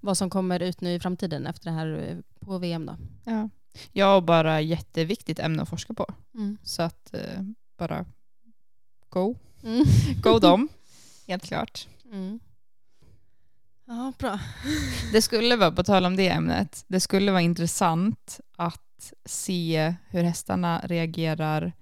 [0.00, 2.86] vad som kommer ut nu i framtiden efter det här eh, på VM.
[2.86, 2.96] Då.
[3.24, 3.48] Ja.
[3.92, 6.06] ja, och bara jätteviktigt ämne att forska på.
[6.34, 6.58] Mm.
[6.62, 7.42] Så att eh,
[7.78, 8.06] bara
[9.08, 9.36] go.
[9.62, 9.84] Mm.
[10.22, 10.68] Go dem,
[11.26, 11.88] helt klart.
[12.12, 12.40] Mm.
[13.84, 14.40] Ja, bra.
[15.12, 20.22] Det skulle vara, på tal om det ämnet, det skulle vara intressant att se hur
[20.22, 21.72] hästarna reagerar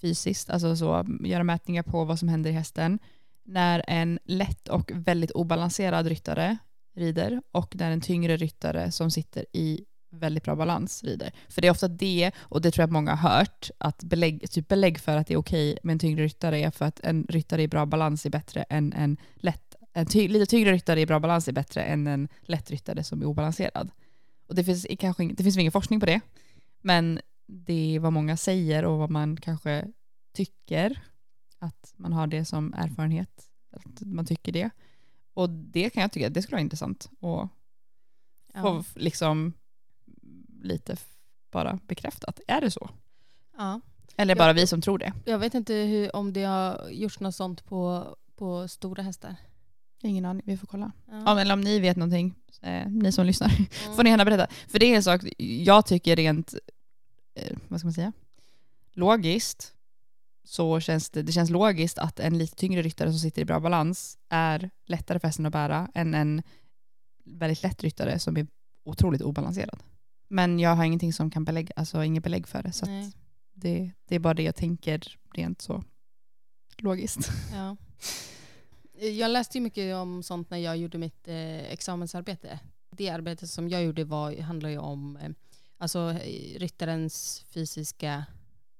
[0.00, 2.98] fysiskt, alltså så, göra mätningar på vad som händer i hästen
[3.48, 6.56] när en lätt och väldigt obalanserad ryttare
[6.96, 11.32] rider och när en tyngre ryttare som sitter i väldigt bra balans rider.
[11.48, 14.50] För det är ofta det, och det tror jag att många har hört, att belägg,
[14.50, 17.26] typ belägg för att det är okej med en tyngre ryttare är för att en
[17.28, 21.06] ryttare i bra balans är bättre än en lätt en ty- lite tyngre ryttare i
[21.06, 23.90] bra balans är bättre än en lätt ryttare som är obalanserad.
[24.48, 26.20] Och det finns, kanske, det finns ingen forskning på det,
[26.82, 29.86] men det är vad många säger och vad man kanske
[30.34, 31.02] tycker,
[31.58, 34.70] att man har det som erfarenhet, att man tycker det.
[35.34, 37.48] Och det kan jag tycka, det skulle vara intressant att
[38.54, 38.62] Ja.
[38.62, 39.52] få liksom
[40.62, 40.96] lite
[41.50, 42.40] bara bekräftat.
[42.48, 42.90] Är det så?
[43.56, 43.80] Ja.
[44.16, 45.12] Eller bara vi som tror det?
[45.24, 49.36] Jag vet inte hur, om det har gjorts något sånt på, på stora hästar.
[50.02, 50.92] Ingen aning, vi får kolla.
[51.06, 53.48] Ja, eller om ni vet någonting, eh, ni som lyssnar,
[53.84, 53.96] Mm.
[53.96, 54.46] får ni gärna berätta.
[54.68, 56.54] För det är en sak jag tycker rent,
[57.34, 58.12] eh, vad ska man säga,
[58.92, 59.74] logiskt
[60.48, 63.60] så känns det, det känns logiskt att en lite tyngre ryttare som sitter i bra
[63.60, 66.42] balans är lättare för hästen att bära än en
[67.24, 68.46] väldigt lätt ryttare som är
[68.84, 69.82] otroligt obalanserad.
[70.28, 72.72] Men jag har ingenting som kan belägga, alltså inget belägg för det.
[72.72, 72.86] Så
[73.54, 75.84] det, det är bara det jag tänker rent så
[76.78, 77.30] logiskt.
[77.52, 77.76] Ja.
[79.00, 82.60] Jag läste ju mycket om sånt när jag gjorde mitt eh, examensarbete.
[82.90, 85.30] Det arbetet som jag gjorde var, handlar ju om eh,
[85.78, 88.24] alltså, eh, ryttarens fysiska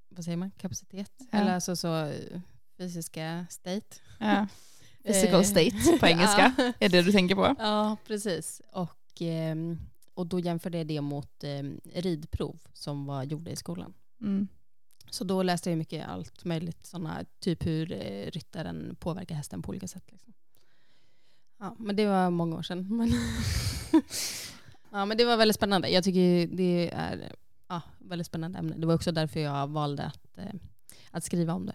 [0.09, 1.13] vad säger man, kapacitet.
[1.19, 1.39] Ja.
[1.39, 2.41] Eller alltså så, eh,
[2.79, 3.97] fysiska state.
[4.19, 4.47] Ja.
[5.05, 6.55] Physical Eh, state på engelska.
[6.59, 6.73] Ja.
[6.79, 7.55] Är det du tänker på?
[7.59, 8.63] Ja, precis.
[8.73, 9.79] Och, ehm,
[10.15, 13.95] och då jämförde jag det mot ehm, ridprov som var gjorda i skolan.
[14.21, 14.49] Mm.
[15.11, 19.69] Så då läste jag mycket allt möjligt, såna, typ hur eh, ryttaren påverkar hästen på
[19.69, 20.05] olika sätt.
[20.11, 20.33] Liksom.
[21.59, 22.97] Ja, men det var många år sedan.
[22.97, 23.13] Men,
[24.91, 25.89] ja, men det var väldigt spännande.
[25.89, 27.33] Jag tycker det är
[27.69, 28.77] ja, väldigt spännande ämne.
[28.77, 30.55] Det var också därför jag valde att, eh,
[31.11, 31.75] att skriva om det.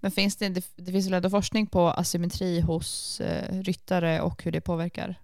[0.00, 4.42] Men finns det, det, det finns väl ändå forskning på asymmetri hos eh, ryttare och
[4.42, 5.20] hur det påverkar?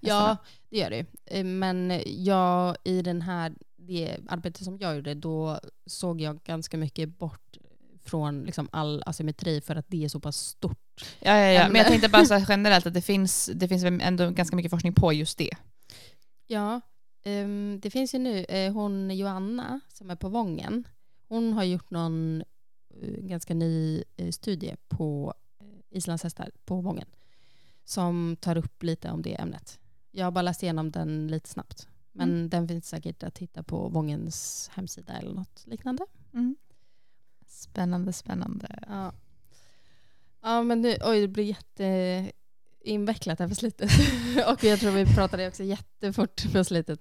[0.00, 0.36] Ja,
[0.70, 1.06] det gör det.
[1.26, 6.76] Eh, Men jag, i den här, det arbetet som jag gjorde, då såg jag ganska
[6.76, 7.56] mycket bort
[8.04, 11.04] från liksom all asymmetri för att det är så pass stort.
[11.20, 11.68] Ja, ja, ja.
[11.68, 14.94] Men jag tänkte bara så generellt att det finns, det finns ändå ganska mycket forskning
[14.94, 15.50] på just det.
[16.46, 16.80] Ja,
[17.22, 20.88] ehm, det finns ju nu, eh, hon Joanna som är på Vången,
[21.28, 22.42] hon har gjort någon
[23.02, 27.06] eh, ganska ny eh, studie på eh, islandshästar på Vången
[27.84, 29.80] som tar upp lite om det ämnet.
[30.10, 31.88] Jag har bara läst igenom den lite snabbt.
[32.12, 36.06] Men den finns säkert att hitta på Vångens hemsida eller något liknande.
[36.32, 36.56] Mm.
[37.46, 38.78] Spännande, spännande.
[38.88, 39.12] Ja,
[40.42, 43.90] ja men nu, oj det blir jätteinvecklat här på slutet.
[44.48, 47.00] Och jag tror vi pratade också jättefort på slutet.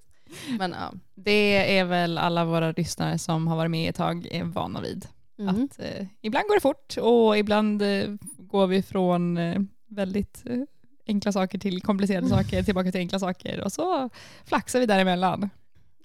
[0.60, 0.94] Men ja.
[1.16, 5.08] Det är väl alla våra lyssnare som har varit med ett tag är vana vid.
[5.38, 5.50] Mhm.
[5.50, 10.62] Att, eh, ibland går det fort och ibland eh, går vi från eh, väldigt eh,
[11.08, 14.10] enkla saker till komplicerade saker, tillbaka till enkla saker och så
[14.46, 15.50] flaxar vi däremellan.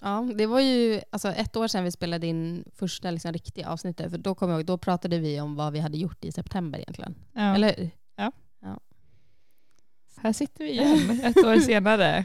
[0.00, 4.10] Ja, det var ju alltså, ett år sedan vi spelade in första liksom, riktiga avsnittet.
[4.10, 7.14] För då kommer jag då pratade vi om vad vi hade gjort i september egentligen.
[7.32, 7.54] Ja.
[7.54, 7.90] Eller hur?
[10.24, 12.24] Här sitter vi igen ett år senare.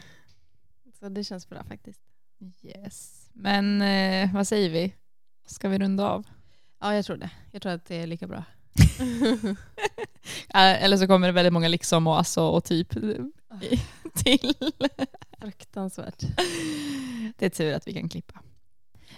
[0.99, 2.01] Så det känns bra faktiskt.
[2.63, 3.29] Yes.
[3.33, 4.93] Men eh, vad säger vi?
[5.47, 6.25] Ska vi runda av?
[6.79, 7.29] Ja, jag tror det.
[7.51, 8.43] Jag tror att det är lika bra.
[10.53, 13.79] Eh, Eller så kommer det väldigt många liksom och alltså och typ eh,
[14.15, 14.53] till.
[15.41, 16.23] Fruktansvärt.
[17.37, 18.41] Det är tur att vi kan klippa.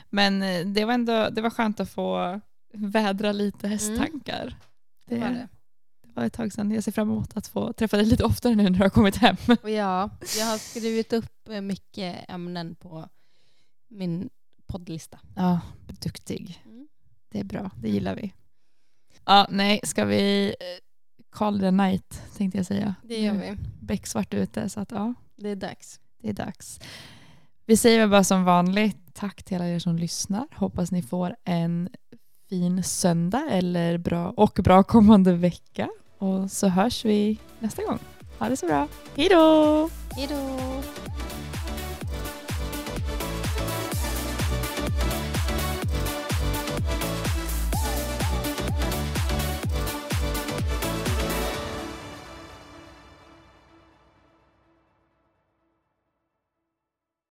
[0.09, 2.39] Men eh, det var ändå det var skönt att få
[2.73, 4.55] vädra lite hästtankar.
[5.09, 5.47] Det var det.
[6.03, 6.71] det var ett tag sedan.
[6.71, 9.15] Jag ser fram emot att få träffa dig lite oftare nu när du har kommit
[9.17, 9.35] hem.
[9.47, 13.09] Ja, jag har skrivit upp mycket ämnen på
[13.87, 14.29] min
[14.67, 15.19] poddlista.
[15.35, 16.61] Ja, duktig.
[16.65, 16.87] Mm.
[17.29, 18.33] Det är bra, det gillar vi.
[19.25, 20.55] Ja, nej, ska vi eh,
[21.29, 22.95] call the night tänkte jag säga.
[23.03, 23.57] Det gör vi.
[23.81, 25.99] Becksvart ute så att ja, Det är dags.
[26.17, 26.79] det är dags.
[27.65, 30.47] Vi säger väl bara som vanligt tack till alla er som lyssnar.
[30.55, 31.89] Hoppas ni får en
[32.49, 35.89] fin söndag eller bra och bra kommande vecka.
[36.17, 37.99] Och så hörs vi nästa gång.
[38.39, 38.87] Ha det så bra.
[39.15, 39.89] Hej då!
[40.15, 40.35] Hej då!